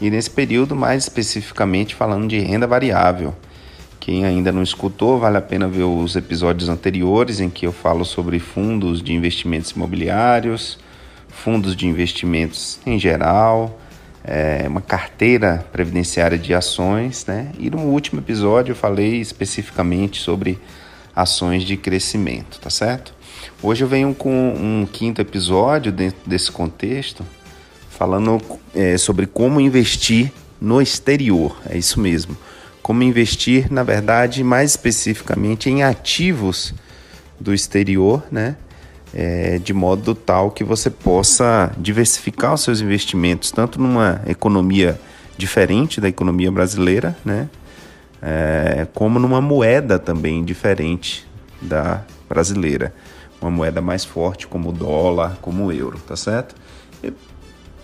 e 0.01 0.09
nesse 0.13 0.31
período 0.31 0.77
mais 0.77 1.03
especificamente 1.03 1.97
falando 1.97 2.29
de 2.29 2.39
renda 2.39 2.69
variável. 2.69 3.35
Quem 4.07 4.25
ainda 4.25 4.53
não 4.53 4.63
escutou, 4.63 5.19
vale 5.19 5.37
a 5.37 5.43
pena 5.43 5.67
ver 5.67 5.83
os 5.83 6.15
episódios 6.15 6.69
anteriores 6.69 7.41
em 7.41 7.51
que 7.51 7.67
eu 7.67 7.73
falo 7.73 8.05
sobre 8.05 8.39
fundos 8.39 9.03
de 9.03 9.13
investimentos 9.13 9.73
imobiliários, 9.73 10.79
fundos 11.29 11.75
de 11.75 11.89
investimentos 11.89 12.79
em 12.87 13.01
geral, 13.01 13.81
é, 14.23 14.65
uma 14.69 14.81
carteira 14.81 15.67
previdenciária 15.73 16.39
de 16.39 16.55
ações, 16.55 17.27
né? 17.27 17.51
E 17.59 17.69
no 17.69 17.79
último 17.79 18.21
episódio 18.21 18.71
eu 18.71 18.77
falei 18.77 19.17
especificamente 19.21 20.23
sobre 20.23 20.57
ações 21.13 21.65
de 21.65 21.77
crescimento, 21.77 22.61
tá 22.61 22.71
certo? 22.71 23.13
Hoje 23.61 23.83
eu 23.83 23.89
venho 23.89 24.15
com 24.15 24.31
um 24.31 24.87
quinto 24.87 25.21
episódio 25.21 25.91
dentro 25.91 26.21
desse 26.25 26.53
contexto, 26.53 27.25
falando 27.91 28.41
é, 28.73 28.97
sobre 28.99 29.27
como 29.27 29.61
investir 29.61 30.31
no 30.61 30.81
exterior. 30.81 31.57
É 31.69 31.77
isso 31.77 31.99
mesmo 31.99 32.37
como 32.87 33.03
investir, 33.03 33.67
na 33.69 33.83
verdade, 33.83 34.45
mais 34.45 34.71
especificamente 34.71 35.69
em 35.69 35.83
ativos 35.83 36.73
do 37.41 37.53
exterior, 37.53 38.23
né? 38.31 38.55
É, 39.13 39.59
de 39.59 39.73
modo 39.75 40.15
tal 40.15 40.53
que 40.53 40.63
você 40.63 40.89
possa 40.89 41.73
diversificar 41.77 42.55
os 42.55 42.61
seus 42.61 42.81
investimentos, 42.81 43.51
tanto 43.51 43.81
numa 43.81 44.23
economia 44.29 45.01
diferente 45.37 46.01
da 46.01 46.09
economia 46.09 46.49
brasileira, 46.49 47.17
né? 47.25 47.49
É, 48.23 48.87
como 48.95 49.19
numa 49.19 49.41
moeda 49.41 49.99
também 49.99 50.45
diferente 50.45 51.27
da 51.61 52.05
brasileira. 52.29 52.95
Uma 53.43 53.51
moeda 53.51 53.81
mais 53.81 54.05
forte 54.05 54.47
como 54.47 54.69
o 54.69 54.73
dólar, 54.73 55.39
como 55.43 55.65
o 55.65 55.73
euro, 55.73 55.99
tá 56.07 56.15
certo? 56.15 56.55
E 57.03 57.13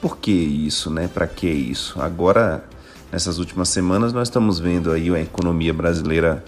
por 0.01 0.19
que 0.19 0.31
isso, 0.31 0.93
né? 0.93 1.11
Para 1.13 1.27
que 1.27 1.49
isso? 1.49 2.01
Agora 2.01 2.71
Nessas 3.13 3.39
últimas 3.39 3.69
semanas 3.69 4.11
nós 4.11 4.29
estamos 4.29 4.59
vendo 4.59 4.91
aí 4.91 5.15
a 5.15 5.21
economia 5.21 5.75
brasileira 5.75 6.43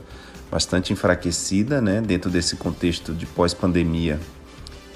bastante 0.51 0.95
enfraquecida, 0.95 1.79
né, 1.79 2.01
dentro 2.01 2.31
desse 2.31 2.57
contexto 2.57 3.13
de 3.13 3.27
pós-pandemia, 3.27 4.19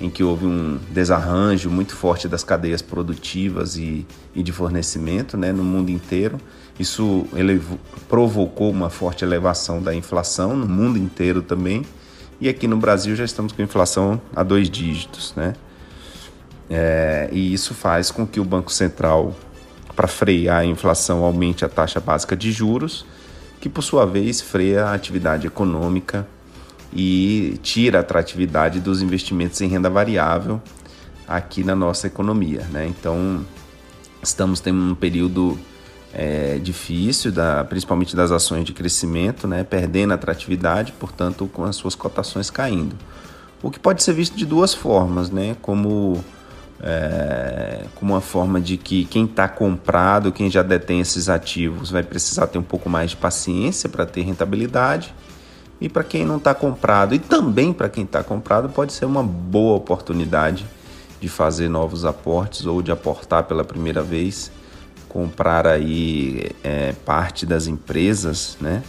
em 0.01 0.09
que 0.09 0.25
houve 0.25 0.47
um 0.47 0.79
desarranjo 0.91 1.69
muito 1.69 1.95
forte 1.95 2.27
das 2.27 2.43
cadeias 2.43 2.81
produtivas 2.81 3.77
e, 3.77 4.07
e 4.35 4.43
de 4.43 4.51
fornecimento, 4.51 5.37
né, 5.37 5.53
no 5.53 5.63
mundo 5.63 5.91
inteiro. 5.91 6.41
Isso 6.79 7.27
elevou, 7.37 7.79
provocou 8.09 8.71
uma 8.71 8.89
forte 8.89 9.23
elevação 9.23 9.83
da 9.83 9.95
inflação 9.95 10.57
no 10.57 10.67
mundo 10.67 10.99
inteiro 10.99 11.43
também. 11.43 11.85
E 12.41 12.49
aqui 12.49 12.67
no 12.67 12.79
Brasil 12.79 13.15
já 13.15 13.27
estamos 13.27 13.53
com 13.53 13.61
inflação 13.61 14.19
a 14.35 14.43
dois 14.43 14.71
dígitos, 14.71 15.35
né? 15.37 15.55
É, 16.71 17.29
e 17.33 17.53
isso 17.53 17.75
faz 17.75 18.11
com 18.11 18.27
que 18.27 18.39
o 18.39 18.45
Banco 18.45 18.73
Central 18.73 19.35
para 19.99 20.07
frear 20.07 20.61
a 20.61 20.65
inflação, 20.65 21.25
aumente 21.25 21.65
a 21.65 21.69
taxa 21.69 21.99
básica 21.99 22.37
de 22.37 22.53
juros, 22.53 23.05
que 23.61 23.69
por 23.69 23.83
sua 23.83 24.07
vez 24.07 24.41
freia 24.41 24.85
a 24.85 24.95
atividade 24.95 25.49
econômica 25.49 26.25
e 26.93 27.59
tira 27.65 27.99
a 27.99 28.01
atratividade 28.03 28.79
dos 28.79 29.03
investimentos 29.03 29.61
em 29.61 29.67
renda 29.67 29.91
variável 29.91 30.63
aqui 31.27 31.65
na 31.65 31.75
nossa 31.75 32.07
economia. 32.07 32.61
Né? 32.71 32.87
Então, 32.87 33.45
estamos 34.23 34.61
tendo 34.61 34.79
um 34.79 34.95
período 34.95 35.59
é, 36.15 36.59
difícil, 36.59 37.33
da, 37.33 37.65
principalmente 37.65 38.15
das 38.15 38.31
ações 38.31 38.65
de 38.65 38.73
crescimento, 38.73 39.49
né? 39.49 39.65
perdendo 39.65 40.15
atratividade, 40.15 40.93
portanto, 40.93 41.51
com 41.53 41.65
as 41.65 41.75
suas 41.75 41.97
cotações 41.97 42.51
caindo. 42.51 42.95
O 43.61 43.69
que 43.69 43.81
pode 43.81 44.05
ser 44.05 44.13
visto 44.13 44.37
de 44.37 44.47
duas 44.47 44.73
formas, 44.73 45.29
né? 45.29 45.57
como 45.61 46.25
é, 46.81 47.85
como 47.95 48.15
uma 48.15 48.21
forma 48.21 48.61
de 48.61 48.77
que 48.77 49.05
quem 49.05 49.25
está 49.25 49.49
comprado, 49.49 50.31
quem 50.31 50.51
já 50.51 50.63
detém 50.63 51.01
esses 51.01 51.29
ativos, 51.29 51.91
vai 51.91 52.03
precisar 52.03 52.47
ter 52.47 52.59
um 52.59 52.63
pouco 52.63 52.89
mais 52.89 53.11
de 53.11 53.17
paciência 53.17 53.89
para 53.89 54.07
ter 54.07 54.23
rentabilidade. 54.23 55.15
E 55.81 55.89
para 55.89 56.03
quem 56.03 56.25
não 56.25 56.39
está 56.39 56.55
comprado, 56.55 57.15
e 57.15 57.19
também 57.19 57.73
para 57.73 57.89
quem 57.89 58.05
está 58.05 58.23
comprado, 58.23 58.69
pode 58.69 58.93
ser 58.93 59.05
uma 59.05 59.23
boa 59.23 59.77
oportunidade 59.77 60.67
de 61.21 61.29
fazer 61.29 61.69
novos 61.69 62.05
aportes 62.05 62.67
ou 62.67 62.83
de 62.83 62.91
aportar 62.91 63.45
pela 63.45 63.65
primeira 63.65 64.03
vez, 64.03 64.51
comprar 65.09 65.67
aí 65.67 66.51
é, 66.63 66.93
parte 67.05 67.47
das 67.47 67.67
empresas, 67.67 68.57
né? 68.61 68.83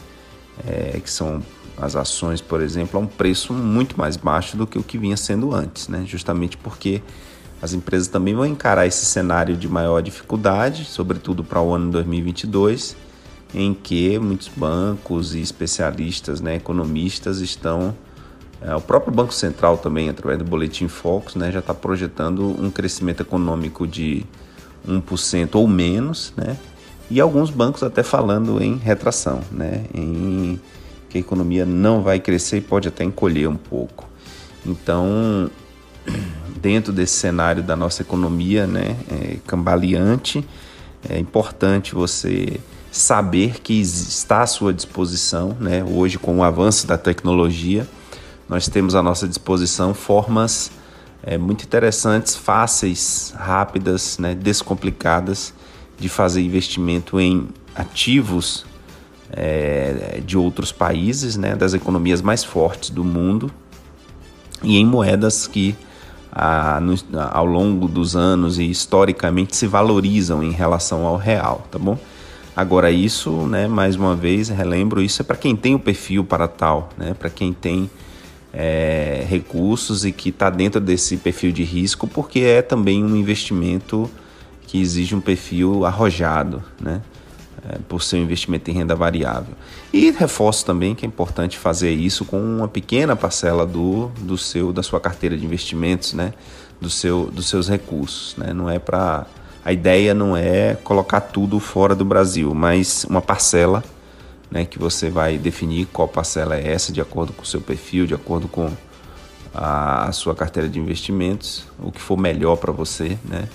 É, 0.68 1.00
que 1.00 1.10
são 1.10 1.42
as 1.82 1.96
ações, 1.96 2.42
por 2.42 2.62
exemplo, 2.62 3.00
a 3.00 3.04
um 3.04 3.08
preço 3.08 3.54
muito 3.54 3.98
mais 3.98 4.18
baixo 4.18 4.58
do 4.58 4.68
que 4.68 4.78
o 4.78 4.84
que 4.84 4.98
vinha 4.98 5.18
sendo 5.18 5.54
antes, 5.54 5.88
né? 5.88 6.04
Justamente 6.06 6.58
porque 6.58 7.02
as 7.62 7.74
empresas 7.74 8.08
também 8.08 8.34
vão 8.34 8.46
encarar 8.46 8.88
esse 8.88 9.06
cenário 9.06 9.56
de 9.56 9.68
maior 9.68 10.02
dificuldade, 10.02 10.86
sobretudo 10.86 11.44
para 11.44 11.62
o 11.62 11.74
ano 11.74 11.92
2022, 11.92 12.96
em 13.54 13.74
que 13.74 14.18
muitos 14.20 14.48
bancos 14.48 15.36
e 15.36 15.42
especialistas, 15.42 16.40
né, 16.40 16.56
economistas 16.56 17.40
estão 17.40 17.94
é, 18.62 18.76
o 18.76 18.82
próprio 18.82 19.14
Banco 19.14 19.34
Central 19.34 19.78
também, 19.78 20.10
através 20.10 20.38
do 20.38 20.46
Boletim 20.46 20.88
Focus, 20.88 21.36
né, 21.36 21.52
já 21.52 21.60
está 21.60 21.74
projetando 21.74 22.44
um 22.62 22.70
crescimento 22.70 23.22
econômico 23.22 23.88
de 23.88 24.26
1% 24.88 25.56
ou 25.56 25.68
menos, 25.68 26.34
né, 26.36 26.58
e 27.10 27.20
alguns 27.20 27.50
bancos 27.50 27.84
até 27.84 28.04
falando 28.04 28.62
em 28.62 28.78
retração, 28.78 29.42
né, 29.52 29.86
em 29.94 30.60
que 31.10 31.18
a 31.18 31.22
economia 31.22 31.66
não 31.66 32.02
vai 32.02 32.20
crescer 32.20 32.58
e 32.58 32.62
pode 32.62 32.88
até 32.88 33.04
encolher 33.04 33.48
um 33.48 33.56
pouco. 33.56 34.08
Então, 34.66 35.50
dentro 36.62 36.94
desse 36.94 37.14
cenário 37.14 37.64
da 37.64 37.76
nossa 37.76 38.02
economia 38.02 38.68
né, 38.68 38.96
é, 39.12 39.38
cambaleante, 39.46 40.46
é 41.10 41.18
importante 41.18 41.96
você 41.96 42.60
saber 42.92 43.60
que 43.62 43.74
está 43.74 44.42
à 44.42 44.48
sua 44.48 44.74
disposição, 44.74 45.56
né? 45.60 45.84
hoje 45.84 46.18
com 46.18 46.38
o 46.38 46.44
avanço 46.44 46.88
da 46.88 46.98
tecnologia, 46.98 47.88
nós 48.48 48.68
temos 48.68 48.96
à 48.96 49.04
nossa 49.04 49.28
disposição 49.28 49.94
formas 49.94 50.72
é, 51.22 51.38
muito 51.38 51.64
interessantes, 51.64 52.36
fáceis, 52.36 53.34
rápidas, 53.38 54.18
né, 54.18 54.34
descomplicadas 54.34 55.54
de 56.00 56.10
fazer 56.10 56.42
investimento 56.42 57.20
em 57.20 57.48
ativos 57.76 58.66
é, 59.32 60.22
de 60.26 60.38
outros 60.38 60.72
países, 60.72 61.38
né, 61.38 61.56
das 61.56 61.74
economias 61.74 62.22
mais 62.22 62.44
fortes 62.44 62.90
do 62.90 63.04
mundo 63.04 63.52
e 64.64 64.78
em 64.78 64.86
moedas 64.86 65.48
que 65.48 65.76
a, 66.32 66.80
no, 66.80 66.96
ao 67.32 67.46
longo 67.46 67.88
dos 67.88 68.16
anos 68.16 68.60
e 68.60 68.70
historicamente 68.70 69.56
se 69.56 69.68
valorizam 69.68 70.44
em 70.44 70.52
relação 70.52 71.06
ao 71.06 71.18
real, 71.18 71.68
tá 71.72 71.80
bom? 71.80 71.98
Agora 72.56 72.92
isso, 72.92 73.32
né, 73.48 73.68
mais 73.68 73.96
uma 73.96 74.16
vez, 74.16 74.50
relembro, 74.50 75.02
isso 75.02 75.22
é 75.22 75.26
para 75.26 75.38
quem 75.38 75.56
tem 75.56 75.76
o 75.76 75.80
perfil 75.80 76.24
para 76.24 76.48
tal, 76.48 76.90
né, 76.98 77.14
para 77.14 77.30
quem 77.30 77.54
tem 77.54 77.90
é, 78.54 79.26
recursos 79.28 80.04
e 80.06 80.12
que 80.12 80.30
está 80.30 80.50
dentro 80.50 80.82
desse 80.82 81.18
perfil 81.18 81.52
de 81.52 81.64
risco, 81.64 82.08
porque 82.08 82.40
é 82.42 82.62
também 82.62 83.04
um 83.04 83.16
investimento 83.16 84.10
que 84.64 84.80
exige 84.80 85.16
um 85.16 85.22
perfil 85.22 85.86
arrojado, 85.86 86.64
né? 86.80 87.02
É, 87.68 87.78
por 87.88 88.02
ser 88.02 88.18
um 88.18 88.22
investimento 88.22 88.70
em 88.70 88.74
renda 88.74 88.96
variável. 88.96 89.54
E 89.92 90.12
reforço 90.12 90.66
também 90.66 90.94
que 90.94 91.06
é 91.06 91.08
importante 91.08 91.58
fazer 91.58 91.92
isso 91.92 92.26
com 92.26 92.40
uma 92.40 92.68
pequena 92.68 93.16
parcela 93.16 93.66
do, 93.66 94.08
do 94.20 94.38
seu 94.38 94.72
da 94.72 94.84
sua 94.84 95.00
carteira 95.00 95.38
de 95.38 95.46
investimentos, 95.46 96.14
né? 96.14 96.34
do 96.80 96.90
seu, 96.90 97.30
dos 97.32 97.48
seus 97.48 97.68
recursos. 97.68 98.36
Né? 98.38 98.54
Não 98.54 98.70
é 98.70 98.80
para 98.80 99.26
a 99.64 99.74
ideia 99.74 100.14
não 100.14 100.38
é 100.38 100.76
colocar 100.84 101.20
tudo 101.20 101.60
fora 101.60 101.94
do 101.94 102.06
Brasil, 102.06 102.54
mas 102.56 103.04
uma 103.04 103.22
parcela 103.22 103.84
né, 104.50 104.66
que 104.66 104.80
você 104.80 105.10
vai 105.10 105.38
definir 105.38 105.86
qual 105.88 106.08
parcela 106.08 106.56
é 106.56 106.72
essa 106.72 106.92
de 106.92 107.02
acordo 107.02 107.34
com 107.34 107.44
o 107.44 107.46
seu 107.46 107.62
perfil, 107.62 108.08
de 108.08 108.14
acordo 108.14 108.48
com 108.48 108.72
a, 109.54 110.06
a 110.08 110.12
sua 110.12 110.34
carteira 110.34 110.68
de 110.68 110.80
investimentos, 110.80 111.66
o 111.78 111.92
que 111.92 112.02
for 112.02 112.18
melhor 112.18 112.56
para 112.56 112.72
você, 112.72 113.18
né? 113.26 113.48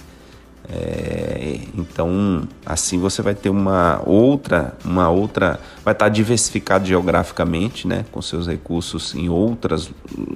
É, 0.66 1.60
então, 1.76 2.48
assim 2.64 2.98
você 2.98 3.20
vai 3.20 3.34
ter 3.34 3.50
uma 3.50 4.00
outra, 4.06 4.74
uma 4.84 5.10
outra, 5.10 5.60
vai 5.84 5.92
estar 5.92 6.08
diversificado 6.08 6.86
geograficamente, 6.86 7.86
né, 7.86 8.06
com 8.10 8.22
seus 8.22 8.46
recursos 8.46 9.14
em 9.14 9.28
outros 9.28 9.90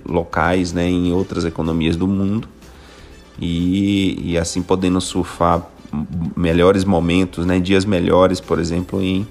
locais, 0.07 0.73
né, 0.73 0.87
em 0.89 1.13
outras 1.13 1.45
economias 1.47 1.97
do 1.97 2.07
mundo 2.07 2.47
e, 3.41 4.33
e 4.33 4.39
assim 4.39 4.61
podendo 4.61 5.01
surfar 5.01 5.67
melhores 6.37 6.85
momentos, 6.85 7.47
né, 7.47 7.59
dias 7.59 7.87
melhores, 7.87 8.41
por 8.41 8.59
exemplo, 8.59 9.03
em 9.03 9.27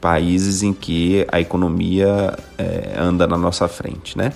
países 0.00 0.62
em 0.62 0.72
que 0.72 1.26
a 1.32 1.40
economia 1.40 2.36
é, 2.58 2.94
anda 2.98 3.26
na 3.26 3.38
nossa 3.38 3.66
frente, 3.66 4.16
né? 4.16 4.32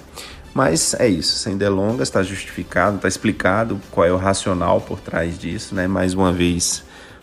Mas 0.53 0.95
é 0.95 1.09
isso, 1.09 1.39
sem 1.39 1.57
delongas, 1.57 2.09
está 2.09 2.23
justificado, 2.23 2.97
está 2.97 3.07
explicado 3.07 3.81
qual 3.91 4.07
é 4.07 4.13
o 4.13 4.17
racional 4.17 4.81
por 4.81 4.99
trás 4.99 5.39
disso, 5.39 5.75
né? 5.75 5.87
Mais 5.87 6.13
uma 6.13 6.33
vez, 6.33 6.83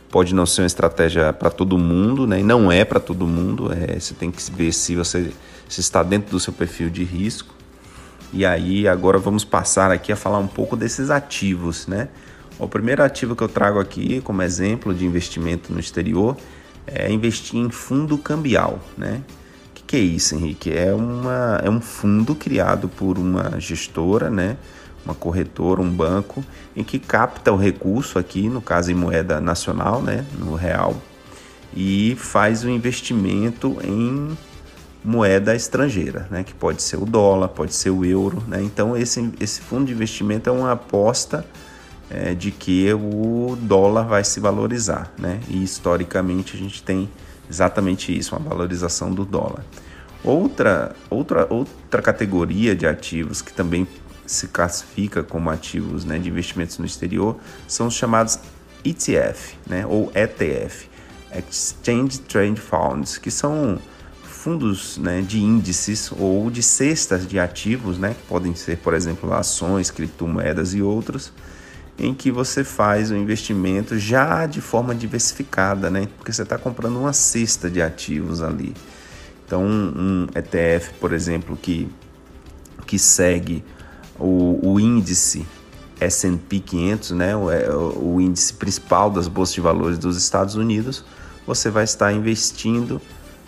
pode 0.09 0.33
não 0.33 0.45
ser 0.45 0.61
uma 0.61 0.67
estratégia 0.67 1.33
para 1.33 1.49
todo 1.49 1.77
mundo, 1.77 2.25
né? 2.25 2.39
E 2.39 2.43
não 2.43 2.71
é 2.71 2.85
para 2.85 2.99
todo 2.99 3.27
mundo, 3.27 3.71
é, 3.73 3.99
você 3.99 4.13
tem 4.13 4.31
que 4.31 4.41
ver 4.51 4.71
se 4.71 4.95
você 4.95 5.31
se 5.67 5.81
está 5.81 6.01
dentro 6.01 6.31
do 6.31 6.39
seu 6.39 6.53
perfil 6.53 6.89
de 6.89 7.03
risco. 7.03 7.53
E 8.31 8.45
aí, 8.45 8.87
agora 8.87 9.17
vamos 9.17 9.43
passar 9.43 9.91
aqui 9.91 10.11
a 10.11 10.15
falar 10.15 10.37
um 10.39 10.47
pouco 10.47 10.77
desses 10.77 11.09
ativos, 11.09 11.85
né? 11.87 12.07
O 12.57 12.67
primeiro 12.67 13.03
ativo 13.03 13.35
que 13.35 13.43
eu 13.43 13.49
trago 13.49 13.79
aqui 13.79 14.21
como 14.21 14.41
exemplo 14.41 14.93
de 14.93 15.05
investimento 15.05 15.71
no 15.71 15.79
exterior 15.79 16.35
é 16.87 17.11
investir 17.11 17.59
em 17.59 17.69
fundo 17.69 18.17
cambial, 18.17 18.79
né? 18.97 19.21
Que 19.88 19.95
é 19.95 20.00
isso, 20.00 20.36
Henrique? 20.36 20.69
É, 20.69 20.93
uma, 20.93 21.62
é 21.63 21.69
um 21.69 21.80
fundo 21.80 22.36
criado 22.36 22.89
por 22.89 23.17
uma 23.17 23.58
gestora, 23.58 24.30
né? 24.30 24.58
Uma 25.06 25.15
corretora, 25.15 25.82
um 25.82 25.89
banco, 25.89 26.43
em 26.76 26.84
que 26.84 27.00
capta 27.00 27.54
o 27.54 27.56
recurso 27.56 28.19
aqui, 28.19 28.50
no 28.50 28.62
caso 28.62 28.91
em 28.91 28.93
moeda 28.93 29.39
nacional, 29.39 30.02
né? 30.02 30.26
No 30.38 30.56
real, 30.56 30.93
e 31.73 32.17
faz 32.19 32.65
o 32.65 32.69
investimento 32.69 33.78
em 33.82 34.38
moeda 35.06 35.56
estrangeira, 35.56 36.28
né? 36.30 36.43
Que 36.43 36.54
pode 36.54 36.82
ser 36.82 36.97
o 36.97 37.06
dólar, 37.06 37.47
pode 37.47 37.73
ser 37.73 37.91
o 37.91 38.04
euro, 38.04 38.43
né? 38.45 38.62
Então 38.62 38.97
esse, 38.97 39.32
esse 39.39 39.62
fundo 39.62 39.86
de 39.86 39.93
investimento 39.93 40.50
é 40.50 40.52
uma 40.52 40.73
aposta 40.73 41.45
é, 42.10 42.34
de 42.34 42.52
que 42.52 42.91
o 42.93 43.58
dólar 43.62 44.04
vai 44.04 44.26
se 44.26 44.41
valorizar, 44.41 45.13
né? 45.17 45.39
E 45.47 45.63
historicamente 45.63 46.58
a 46.58 46.60
gente 46.60 46.84
tem 46.84 47.10
exatamente 47.49 48.15
isso, 48.17 48.36
uma 48.36 48.47
valorização 48.47 49.12
do 49.12 49.25
dólar. 49.25 49.63
Outra, 50.23 50.95
outra, 51.10 51.47
outra 51.49 52.01
categoria 52.01 52.75
de 52.75 52.86
ativos 52.86 53.41
que 53.41 53.53
também 53.53 53.88
se 54.25 54.47
classifica 54.47 55.23
como 55.23 55.49
ativos 55.49 56.03
né, 56.03 56.19
de 56.19 56.29
investimentos 56.29 56.77
no 56.77 56.86
exterior 56.86 57.38
são 57.67 57.88
os 57.88 57.93
chamados 57.93 58.39
ETF, 58.83 59.55
né, 59.65 59.86
ou 59.86 60.12
ETF, 60.13 60.89
Exchange 61.33 62.19
Trade 62.19 62.60
Funds, 62.60 63.17
que 63.17 63.31
são 63.31 63.79
fundos 64.23 64.97
né, 64.97 65.21
de 65.21 65.39
índices 65.39 66.12
ou 66.17 66.49
de 66.49 66.63
cestas 66.63 67.27
de 67.27 67.39
ativos, 67.39 67.97
né, 67.97 68.13
que 68.13 68.27
podem 68.27 68.55
ser, 68.55 68.77
por 68.77 68.93
exemplo, 68.93 69.33
ações, 69.33 69.91
criptomoedas 69.91 70.73
e 70.73 70.81
outros, 70.81 71.31
em 71.99 72.13
que 72.13 72.31
você 72.31 72.63
faz 72.63 73.10
o 73.10 73.15
investimento 73.15 73.97
já 73.97 74.45
de 74.45 74.62
forma 74.62 74.93
diversificada, 74.93 75.89
né? 75.89 76.07
Porque 76.17 76.31
você 76.31 76.43
está 76.43 76.57
comprando 76.57 76.97
uma 76.99 77.13
cesta 77.13 77.69
de 77.69 77.81
ativos 77.81 78.41
ali. 78.41 78.73
Então, 79.45 79.63
um 79.65 80.27
ETF, 80.36 80.93
por 80.99 81.13
exemplo, 81.13 81.57
que, 81.57 81.89
que 82.86 82.99
segue 82.99 83.63
o, 84.19 84.60
o 84.62 84.79
índice 84.79 85.45
S&P 85.99 86.60
500, 86.60 87.12
né? 87.12 87.36
O, 87.36 87.49
é, 87.49 87.67
o 87.73 88.21
índice 88.21 88.53
principal 88.53 89.10
das 89.10 89.27
bolsas 89.27 89.55
de 89.55 89.62
valores 89.62 89.97
dos 89.97 90.17
Estados 90.17 90.55
Unidos, 90.55 91.03
você 91.47 91.69
vai 91.69 91.86
estar 91.86 92.12
investindo, 92.13 93.01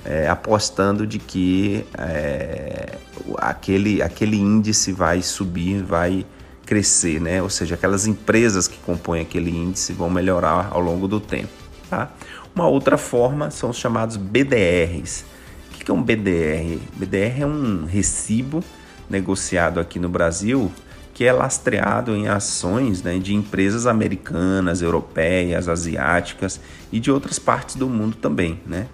é, 0.04 0.28
apostando 0.28 1.06
de 1.06 1.20
que 1.20 1.86
é, 1.98 2.98
aquele, 3.38 4.02
aquele 4.02 4.38
índice 4.38 4.92
vai 4.92 5.22
subir, 5.22 5.84
vai 5.84 6.26
crescer, 6.70 7.20
né? 7.20 7.42
Ou 7.42 7.50
seja, 7.50 7.74
aquelas 7.74 8.06
empresas 8.06 8.68
que 8.68 8.78
compõem 8.78 9.22
aquele 9.22 9.50
índice 9.50 9.92
vão 9.92 10.08
melhorar 10.08 10.70
ao 10.70 10.80
longo 10.80 11.08
do 11.08 11.20
tempo, 11.20 11.50
tá? 11.90 12.12
Uma 12.54 12.68
outra 12.68 12.96
forma 12.96 13.50
são 13.50 13.72
os 13.72 13.78
chamados 13.78 14.18
BDRs. 14.18 15.26
O 15.68 15.78
que 15.80 15.90
é 15.90 15.94
um 15.94 16.04
BDR? 16.04 16.78
BDR 16.96 17.42
é 17.42 17.46
um 17.48 17.86
recibo 17.86 18.64
negociado 19.10 19.80
aqui 19.80 19.98
no 19.98 20.10
Brasil 20.10 20.72
que 21.12 21.26
é 21.26 21.34
lastreado 21.34 22.16
em 22.16 22.28
ações 22.28 23.02
né, 23.02 23.18
de 23.18 23.34
empresas 23.34 23.88
americanas, 23.88 24.84
europeias, 24.84 25.68
asiáticas 25.68 26.62
e 26.92 27.00
de 27.00 27.12
outras 27.12 27.40
partes 27.40 27.76
do 27.76 27.90
mundo 27.90 28.16
também. 28.16 28.62
Né? 28.66 28.86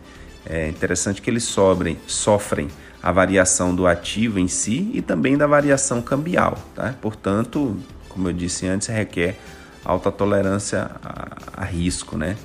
É 0.46 0.70
interessante 0.70 1.22
que 1.22 1.30
eles 1.30 1.44
sobrem, 1.44 2.00
sofrem 2.08 2.70
a 3.06 3.12
variação 3.12 3.76
do 3.76 3.86
ativo 3.86 4.40
em 4.40 4.48
si 4.48 4.90
e 4.92 5.00
também 5.00 5.38
da 5.38 5.46
variação 5.46 6.02
cambial. 6.02 6.58
Tá? 6.74 6.96
Portanto, 7.00 7.78
como 8.10 8.30
eu 8.30 8.34
disse 8.34 8.66
antes, 8.66 8.88
requer 8.88 9.38
alta 9.84 10.12
tolerância 10.12 10.90
a, 11.04 11.62
a 11.62 11.64
risco. 11.64 12.18
Né? 12.18 12.36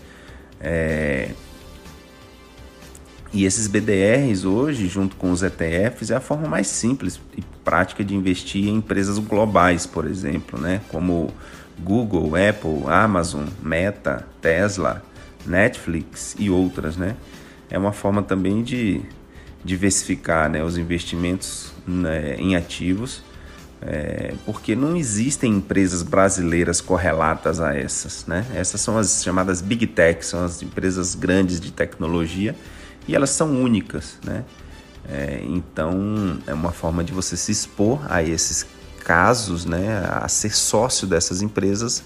É... 0.60 1.30
E 3.32 3.46
esses 3.46 3.66
BDRs 3.68 4.44
hoje, 4.44 4.86
junto 4.86 5.16
com 5.16 5.32
os 5.32 5.42
ETFs, 5.42 6.10
é 6.10 6.16
a 6.16 6.20
forma 6.20 6.46
mais 6.46 6.66
simples 6.66 7.18
e 7.34 7.40
prática 7.64 8.04
de 8.04 8.14
investir 8.14 8.68
em 8.68 8.76
empresas 8.76 9.18
globais, 9.18 9.86
por 9.86 10.06
exemplo, 10.06 10.60
né? 10.60 10.82
como 10.88 11.32
Google, 11.78 12.32
Apple, 12.36 12.84
Amazon, 12.86 13.46
Meta, 13.62 14.26
Tesla, 14.42 15.02
Netflix 15.46 16.36
e 16.38 16.50
outras. 16.50 16.98
Né? 16.98 17.16
É 17.70 17.78
uma 17.78 17.92
forma 17.92 18.22
também 18.22 18.62
de 18.62 19.00
diversificar 19.64 20.50
né, 20.50 20.64
os 20.64 20.78
investimentos 20.78 21.72
né, 21.86 22.36
em 22.36 22.56
ativos, 22.56 23.22
é, 23.82 24.34
porque 24.44 24.76
não 24.76 24.96
existem 24.96 25.52
empresas 25.52 26.02
brasileiras 26.02 26.80
correlatas 26.80 27.60
a 27.60 27.74
essas. 27.74 28.26
Né? 28.26 28.46
Essas 28.54 28.80
são 28.80 28.98
as 28.98 29.22
chamadas 29.22 29.60
Big 29.60 29.86
Tech, 29.86 30.24
são 30.24 30.44
as 30.44 30.62
empresas 30.62 31.14
grandes 31.14 31.60
de 31.60 31.72
tecnologia 31.72 32.54
e 33.08 33.14
elas 33.14 33.30
são 33.30 33.62
únicas. 33.62 34.18
Né? 34.24 34.44
É, 35.08 35.42
então 35.44 36.38
é 36.46 36.54
uma 36.54 36.72
forma 36.72 37.02
de 37.02 37.12
você 37.12 37.36
se 37.36 37.52
expor 37.52 38.00
a 38.10 38.22
esses 38.22 38.66
casos, 39.04 39.64
né, 39.64 40.06
a 40.08 40.28
ser 40.28 40.54
sócio 40.54 41.06
dessas 41.06 41.42
empresas 41.42 42.02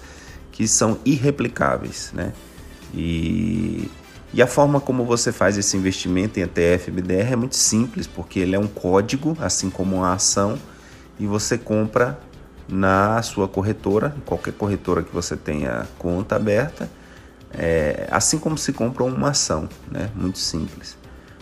que 0.51 0.67
são 0.67 0.97
irreplicáveis. 1.05 2.11
Né? 2.13 2.31
E 2.93 3.89
e 4.35 4.41
a 4.41 4.47
forma 4.47 4.81
como 4.81 5.05
você 5.05 5.31
faz 5.31 5.57
esse 5.57 5.77
investimento 5.77 6.37
em 6.37 6.43
ETF 6.43 6.91
BDR 6.91 7.31
é 7.31 7.35
muito 7.37 7.55
simples, 7.55 8.05
porque 8.05 8.37
ele 8.37 8.53
é 8.53 8.59
um 8.59 8.67
código, 8.67 9.37
assim 9.39 9.69
como 9.69 9.95
uma 9.95 10.11
ação, 10.11 10.59
e 11.17 11.25
você 11.25 11.57
compra 11.57 12.19
na 12.67 13.21
sua 13.21 13.47
corretora, 13.47 14.13
qualquer 14.25 14.53
corretora 14.53 15.03
que 15.03 15.13
você 15.13 15.37
tenha 15.37 15.87
conta 15.97 16.35
aberta, 16.35 16.91
é, 17.53 18.09
assim 18.11 18.37
como 18.37 18.57
se 18.57 18.73
compra 18.73 19.05
uma 19.05 19.29
ação, 19.29 19.69
né? 19.89 20.09
Muito 20.13 20.39
simples. 20.39 20.97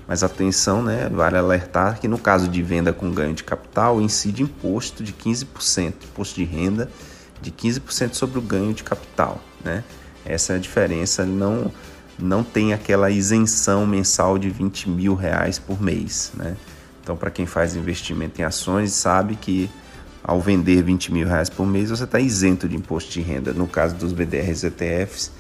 Mas 0.08 0.21
atenção, 0.21 0.84
né? 0.84 1.10
Vale 1.12 1.36
alertar 1.36 1.99
que 1.99 2.08
no 2.08 2.19
caso 2.19 2.47
de 2.47 2.62
venda 2.62 2.93
com 2.93 3.10
ganho 3.10 3.34
de 3.34 3.43
capital, 3.43 3.99
incide 4.01 4.43
imposto 4.43 5.03
de 5.03 5.13
15%, 5.13 5.93
imposto 6.03 6.36
de 6.36 6.43
renda 6.43 6.88
de 7.41 7.49
15% 7.49 8.13
sobre 8.13 8.38
o 8.38 8.41
ganho 8.43 8.71
de 8.71 8.84
capital, 8.84 9.41
né? 9.65 9.84
Essa 10.23 10.53
é 10.53 10.56
a 10.58 10.60
diferença, 10.60 11.25
não 11.25 11.71
não 12.17 12.43
tem 12.43 12.73
aquela 12.73 13.10
isenção 13.10 13.86
mensal 13.86 14.38
de 14.38 14.49
20 14.49 14.89
mil 14.89 15.15
reais 15.15 15.58
por 15.58 15.82
mês. 15.82 16.32
Né? 16.36 16.56
Então, 17.02 17.17
para 17.17 17.32
quem 17.32 17.45
faz 17.45 17.76
investimento 17.76 18.39
em 18.39 18.43
ações, 18.43 18.93
sabe 18.93 19.36
que 19.36 19.69
ao 20.23 20.39
vender 20.39 20.82
20 20.84 21.12
mil 21.12 21.28
reais 21.28 21.49
por 21.49 21.65
mês, 21.65 21.89
você 21.89 22.06
está 22.06 22.19
isento 22.19 22.67
de 22.67 22.76
imposto 22.76 23.12
de 23.12 23.21
renda. 23.21 23.52
No 23.52 23.67
caso 23.67 23.95
dos 23.95 24.13
BDRs 24.13 24.63
ETFs, 24.63 25.32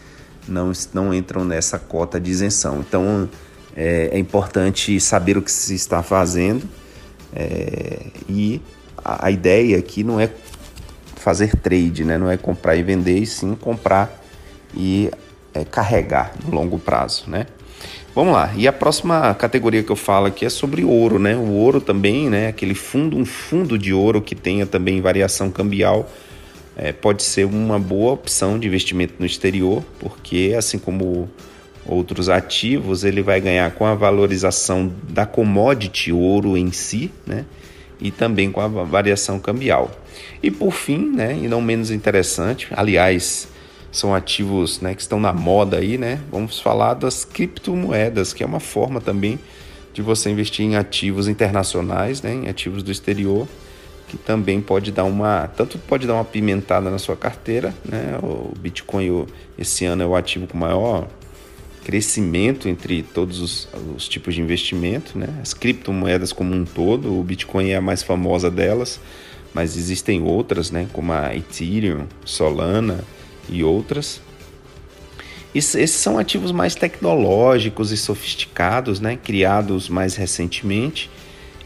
não, 0.47 0.71
não 0.93 1.13
entram 1.13 1.45
nessa 1.45 1.79
cota 1.79 2.19
de 2.19 2.29
isenção. 2.29 2.81
Então, 2.81 3.29
é, 3.75 4.09
é 4.11 4.19
importante 4.19 4.99
saber 4.99 5.37
o 5.37 5.41
que 5.41 5.51
se 5.51 5.73
está 5.73 6.03
fazendo 6.03 6.67
é, 7.35 8.07
e 8.29 8.61
a, 9.03 9.27
a 9.27 9.31
ideia 9.31 9.77
aqui 9.77 10.03
não 10.03 10.19
é 10.19 10.29
fazer 11.15 11.55
trade, 11.55 12.03
né? 12.03 12.17
não 12.17 12.29
é 12.29 12.37
comprar 12.37 12.75
e 12.75 12.83
vender, 12.83 13.19
e 13.19 13.25
sim 13.25 13.55
comprar 13.55 14.21
e 14.75 15.09
é, 15.53 15.63
carregar 15.63 16.33
no 16.45 16.53
longo 16.53 16.79
prazo, 16.79 17.25
né? 17.27 17.45
Vamos 18.15 18.33
lá. 18.33 18.53
E 18.55 18.67
a 18.67 18.73
próxima 18.73 19.33
categoria 19.33 19.81
que 19.81 19.91
eu 19.91 19.95
falo 19.95 20.27
aqui 20.27 20.45
é 20.45 20.49
sobre 20.49 20.83
ouro, 20.83 21.17
né? 21.17 21.35
O 21.35 21.49
ouro 21.51 21.81
também, 21.81 22.29
né? 22.29 22.47
Aquele 22.47 22.75
fundo, 22.75 23.17
um 23.17 23.25
fundo 23.25 23.77
de 23.77 23.91
ouro 23.91 24.21
que 24.21 24.35
tenha 24.35 24.67
também 24.67 25.01
variação 25.01 25.49
cambial, 25.49 26.07
é, 26.77 26.91
pode 26.91 27.23
ser 27.23 27.45
uma 27.45 27.79
boa 27.79 28.13
opção 28.13 28.59
de 28.59 28.67
investimento 28.67 29.15
no 29.17 29.25
exterior, 29.25 29.83
porque 29.99 30.53
assim 30.55 30.77
como 30.77 31.29
outros 31.85 32.29
ativos, 32.29 33.03
ele 33.03 33.21
vai 33.21 33.41
ganhar 33.41 33.71
com 33.71 33.85
a 33.85 33.95
valorização 33.95 34.91
da 35.09 35.25
commodity 35.25 36.11
ouro 36.11 36.55
em 36.55 36.71
si, 36.71 37.11
né? 37.25 37.45
E 37.99 38.11
também 38.11 38.51
com 38.51 38.61
a 38.61 38.67
variação 38.67 39.39
cambial. 39.39 39.91
E 40.41 40.51
por 40.51 40.71
fim, 40.71 41.11
né? 41.15 41.37
E 41.41 41.47
não 41.47 41.61
menos 41.61 41.89
interessante, 41.89 42.67
aliás, 42.71 43.47
são 43.93 44.13
ativos 44.13 44.81
né, 44.81 44.95
que 44.95 45.01
estão 45.01 45.19
na 45.19 45.31
moda 45.31 45.77
aí, 45.77 45.99
né? 45.99 46.19
Vamos 46.31 46.59
falar 46.59 46.95
das 46.95 47.23
criptomoedas, 47.23 48.33
que 48.33 48.43
é 48.43 48.45
uma 48.45 48.59
forma 48.59 48.99
também 48.99 49.39
de 49.93 50.01
você 50.01 50.31
investir 50.31 50.65
em 50.65 50.75
ativos 50.75 51.27
internacionais, 51.27 52.23
né, 52.23 52.33
em 52.33 52.49
ativos 52.49 52.81
do 52.81 52.91
exterior, 52.91 53.47
que 54.07 54.17
também 54.17 54.59
pode 54.59 54.91
dar 54.91 55.03
uma, 55.03 55.47
tanto 55.55 55.77
pode 55.77 56.07
dar 56.07 56.15
uma 56.15 56.25
pimentada 56.25 56.89
na 56.89 56.97
sua 56.97 57.15
carteira, 57.15 57.71
né? 57.85 58.17
O 58.23 58.51
Bitcoin 58.57 59.27
esse 59.57 59.85
ano 59.85 60.01
é 60.01 60.05
o 60.05 60.15
ativo 60.15 60.47
com 60.47 60.57
maior 60.57 61.07
crescimento 61.85 62.67
entre 62.67 63.03
todos 63.03 63.39
os, 63.39 63.69
os 63.95 64.07
tipos 64.07 64.33
de 64.33 64.41
investimento, 64.41 65.19
né? 65.19 65.27
As 65.39 65.53
criptomoedas 65.53 66.33
como 66.33 66.55
um 66.55 66.65
todo, 66.65 67.19
o 67.19 67.23
Bitcoin 67.23 67.69
é 67.69 67.75
a 67.75 67.81
mais 67.81 68.01
famosa 68.01 68.49
delas, 68.49 68.99
mas 69.53 69.77
existem 69.77 70.23
outras, 70.23 70.71
né, 70.71 70.87
como 70.91 71.13
a 71.13 71.35
Ethereum, 71.35 72.07
Solana, 72.25 73.03
e 73.49 73.63
outras. 73.63 74.21
Esses 75.53 75.91
são 75.91 76.17
ativos 76.17 76.51
mais 76.51 76.73
tecnológicos 76.73 77.91
e 77.91 77.97
sofisticados, 77.97 78.99
né, 78.99 79.15
criados 79.15 79.87
mais 79.87 80.15
recentemente 80.15 81.11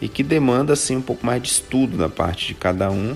e 0.02 0.10
que 0.10 0.24
demanda 0.24 0.74
assim 0.74 0.98
um 0.98 1.02
pouco 1.02 1.26
mais 1.26 1.42
de 1.42 1.50
estudo 1.50 1.98
da 1.98 2.10
parte 2.10 2.48
de 2.48 2.54
cada 2.54 2.92
um 2.92 3.16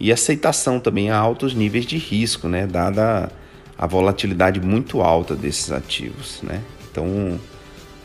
e 0.00 0.10
aceitação 0.10 0.80
também 0.80 1.10
a 1.10 1.16
altos 1.16 1.54
níveis 1.54 1.86
de 1.86 1.96
risco, 1.96 2.48
né, 2.48 2.66
dada 2.66 3.30
a 3.78 3.86
volatilidade 3.86 4.60
muito 4.60 5.00
alta 5.00 5.36
desses 5.36 5.70
ativos, 5.70 6.40
né. 6.42 6.60
Então, 6.90 7.38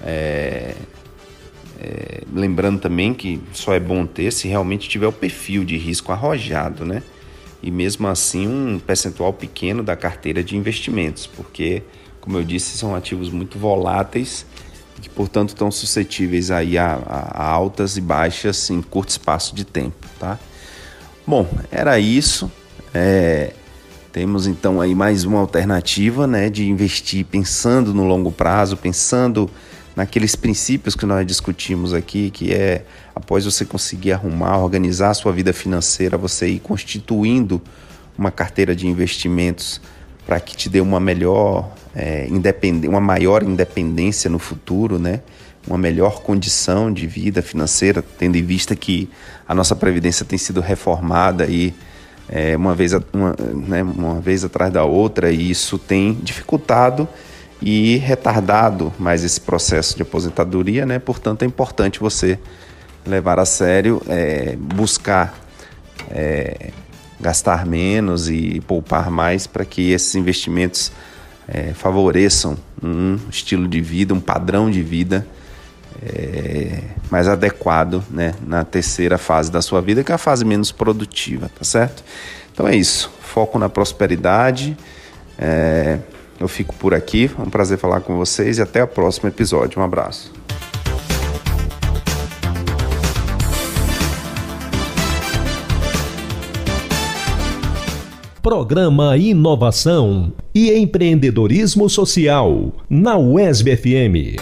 é, 0.03 0.75
é, 1.79 2.21
lembrando 2.31 2.79
também 2.79 3.13
que 3.13 3.41
só 3.51 3.73
é 3.73 3.79
bom 3.79 4.05
ter 4.05 4.31
se 4.31 4.47
realmente 4.47 4.87
tiver 4.87 5.07
o 5.07 5.11
perfil 5.11 5.65
de 5.65 5.75
risco 5.75 6.11
arrojado, 6.11 6.85
né? 6.85 7.01
E 7.65 7.71
mesmo 7.71 8.07
assim 8.07 8.47
um 8.47 8.79
percentual 8.79 9.33
pequeno 9.33 9.81
da 9.81 9.95
carteira 9.95 10.43
de 10.43 10.55
investimentos, 10.55 11.25
porque, 11.25 11.81
como 12.21 12.37
eu 12.37 12.43
disse, 12.43 12.77
são 12.77 12.95
ativos 12.95 13.29
muito 13.29 13.57
voláteis 13.57 14.45
que, 15.01 15.09
portanto, 15.09 15.49
estão 15.49 15.69
suscetíveis 15.69 16.51
aí 16.51 16.77
a, 16.77 16.93
a, 16.93 17.43
a 17.43 17.49
altas 17.49 17.97
e 17.97 18.01
baixas 18.01 18.69
em 18.69 18.81
curto 18.81 19.09
espaço 19.09 19.55
de 19.55 19.65
tempo, 19.65 20.07
tá? 20.19 20.39
Bom, 21.25 21.47
era 21.71 21.99
isso. 21.99 22.51
É, 22.93 23.51
temos 24.11 24.47
então 24.47 24.79
aí 24.79 24.95
mais 24.95 25.25
uma 25.25 25.39
alternativa, 25.39 26.25
né, 26.25 26.49
de 26.49 26.69
investir 26.69 27.25
pensando 27.25 27.93
no 27.93 28.05
longo 28.05 28.31
prazo, 28.31 28.77
pensando 28.77 29.49
naqueles 29.95 30.35
princípios 30.35 30.95
que 30.95 31.05
nós 31.05 31.25
discutimos 31.25 31.93
aqui, 31.93 32.29
que 32.29 32.53
é 32.53 32.83
após 33.15 33.45
você 33.45 33.63
conseguir 33.63 34.11
arrumar, 34.11 34.57
organizar 34.57 35.11
a 35.11 35.13
sua 35.13 35.31
vida 35.31 35.53
financeira, 35.53 36.17
você 36.17 36.47
ir 36.47 36.59
constituindo 36.59 37.61
uma 38.17 38.31
carteira 38.31 38.75
de 38.75 38.87
investimentos 38.87 39.79
para 40.25 40.39
que 40.39 40.55
te 40.55 40.69
dê 40.69 40.81
uma 40.81 40.99
melhor 40.99 41.71
é, 41.95 42.27
uma 42.89 42.99
maior 42.99 43.43
independência 43.43 44.29
no 44.29 44.39
futuro, 44.39 44.99
né? 44.99 45.21
Uma 45.67 45.77
melhor 45.77 46.21
condição 46.21 46.91
de 46.91 47.07
vida 47.07 47.41
financeira, 47.41 48.03
tendo 48.19 48.35
em 48.35 48.43
vista 48.43 48.75
que 48.75 49.09
a 49.47 49.55
nossa 49.55 49.75
previdência 49.75 50.25
tem 50.25 50.37
sido 50.37 50.61
reformada 50.61 51.45
e 51.45 51.73
é, 52.27 52.55
uma, 52.55 52.75
vez, 52.75 52.91
uma, 53.13 53.35
né, 53.67 53.83
uma 53.83 54.19
vez 54.19 54.43
atrás 54.43 54.71
da 54.71 54.83
outra, 54.83 55.31
e 55.31 55.49
isso 55.49 55.77
tem 55.77 56.13
dificultado 56.13 57.07
e 57.61 57.97
retardado 57.97 58.93
mais 58.99 59.23
esse 59.23 59.39
processo 59.39 59.95
de 59.95 60.01
aposentadoria, 60.01 60.85
né? 60.85 60.99
Portanto, 60.99 61.43
é 61.43 61.45
importante 61.45 61.99
você 61.99 62.37
levar 63.05 63.39
a 63.39 63.45
sério, 63.45 64.01
é, 64.07 64.55
buscar 64.57 65.33
é, 66.11 66.71
gastar 67.19 67.65
menos 67.65 68.29
e 68.29 68.61
poupar 68.67 69.09
mais 69.09 69.47
para 69.47 69.63
que 69.63 69.91
esses 69.91 70.15
investimentos 70.15 70.91
é, 71.47 71.73
favoreçam 71.73 72.57
um 72.83 73.17
estilo 73.29 73.67
de 73.67 73.81
vida, 73.81 74.13
um 74.13 74.19
padrão 74.19 74.69
de 74.69 74.83
vida 74.83 75.25
é, 76.03 76.81
mais 77.09 77.27
adequado 77.27 78.03
né, 78.09 78.33
na 78.45 78.63
terceira 78.65 79.17
fase 79.17 79.51
da 79.51 79.61
sua 79.61 79.81
vida, 79.81 80.03
que 80.03 80.11
é 80.11 80.15
a 80.15 80.19
fase 80.19 80.43
menos 80.43 80.71
produtiva, 80.71 81.49
tá 81.57 81.63
certo? 81.63 82.03
Então 82.51 82.67
é 82.67 82.75
isso. 82.75 83.11
Foco 83.21 83.57
na 83.57 83.69
prosperidade. 83.69 84.77
É, 85.37 85.99
eu 86.39 86.47
fico 86.47 86.75
por 86.75 86.93
aqui. 86.93 87.29
É 87.37 87.41
um 87.41 87.49
prazer 87.49 87.77
falar 87.77 88.01
com 88.01 88.17
vocês 88.17 88.57
e 88.57 88.61
até 88.61 88.83
o 88.83 88.87
próximo 88.87 89.29
episódio. 89.29 89.79
Um 89.79 89.83
abraço. 89.83 90.31
Programa 98.45 99.17
Inovação 99.17 100.31
e 100.53 100.71
Empreendedorismo 100.71 101.89
Social 101.89 102.71
na 102.87 103.17
UESB 103.17 103.75
FM. 103.75 104.39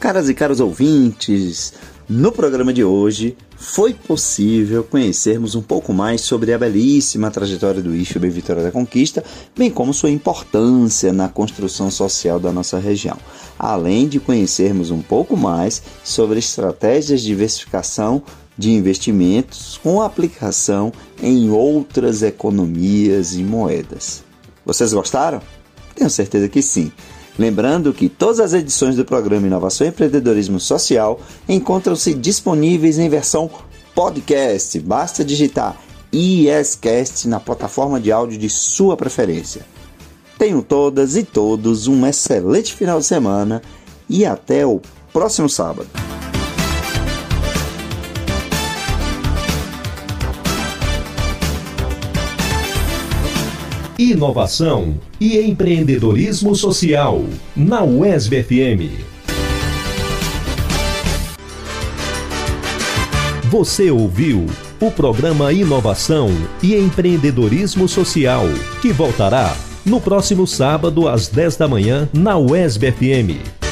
Caras 0.00 0.28
e 0.28 0.34
caros 0.34 0.58
ouvintes, 0.58 1.72
no 2.08 2.30
programa 2.30 2.72
de 2.72 2.84
hoje 2.84 3.36
foi 3.56 3.94
possível 3.94 4.84
conhecermos 4.84 5.54
um 5.54 5.62
pouco 5.62 5.92
mais 5.92 6.20
sobre 6.20 6.52
a 6.52 6.58
belíssima 6.58 7.30
trajetória 7.30 7.80
do 7.80 7.94
IFB 7.94 8.28
Vitória 8.28 8.62
da 8.62 8.70
Conquista, 8.70 9.24
bem 9.56 9.70
como 9.70 9.94
sua 9.94 10.10
importância 10.10 11.12
na 11.12 11.28
construção 11.28 11.90
social 11.90 12.38
da 12.38 12.52
nossa 12.52 12.78
região, 12.78 13.16
além 13.58 14.06
de 14.06 14.20
conhecermos 14.20 14.90
um 14.90 15.00
pouco 15.00 15.34
mais 15.34 15.82
sobre 16.02 16.38
estratégias 16.38 17.22
de 17.22 17.28
diversificação 17.28 18.22
de 18.56 18.70
investimentos 18.70 19.80
com 19.82 20.02
aplicação 20.02 20.92
em 21.22 21.50
outras 21.50 22.22
economias 22.22 23.34
e 23.34 23.42
moedas. 23.42 24.22
Vocês 24.64 24.92
gostaram? 24.92 25.40
Tenho 25.94 26.10
certeza 26.10 26.48
que 26.48 26.60
sim. 26.60 26.92
Lembrando 27.38 27.92
que 27.92 28.08
todas 28.08 28.38
as 28.38 28.52
edições 28.52 28.96
do 28.96 29.04
programa 29.04 29.46
Inovação 29.46 29.86
e 29.86 29.90
Empreendedorismo 29.90 30.60
Social 30.60 31.20
encontram-se 31.48 32.14
disponíveis 32.14 32.98
em 32.98 33.08
versão 33.08 33.50
podcast. 33.94 34.78
Basta 34.80 35.24
digitar 35.24 35.76
IESCast 36.12 37.26
na 37.26 37.40
plataforma 37.40 38.00
de 38.00 38.12
áudio 38.12 38.38
de 38.38 38.48
sua 38.48 38.96
preferência. 38.96 39.66
Tenham 40.38 40.62
todas 40.62 41.16
e 41.16 41.24
todos 41.24 41.88
um 41.88 42.06
excelente 42.06 42.72
final 42.72 43.00
de 43.00 43.06
semana 43.06 43.62
e 44.08 44.24
até 44.24 44.64
o 44.64 44.80
próximo 45.12 45.48
sábado. 45.48 45.88
Inovação 53.98 54.96
e 55.20 55.38
empreendedorismo 55.38 56.54
social 56.56 57.22
na 57.54 57.84
UESB 57.84 58.42
FM. 58.42 59.14
Você 63.48 63.92
ouviu 63.92 64.46
o 64.80 64.90
programa 64.90 65.52
Inovação 65.52 66.28
e 66.60 66.74
Empreendedorismo 66.74 67.86
Social, 67.86 68.46
que 68.82 68.92
voltará 68.92 69.56
no 69.86 70.00
próximo 70.00 70.44
sábado 70.44 71.08
às 71.08 71.28
10 71.28 71.56
da 71.56 71.68
manhã 71.68 72.08
na 72.12 72.36
UESB 72.36 72.90
FM. 72.90 73.63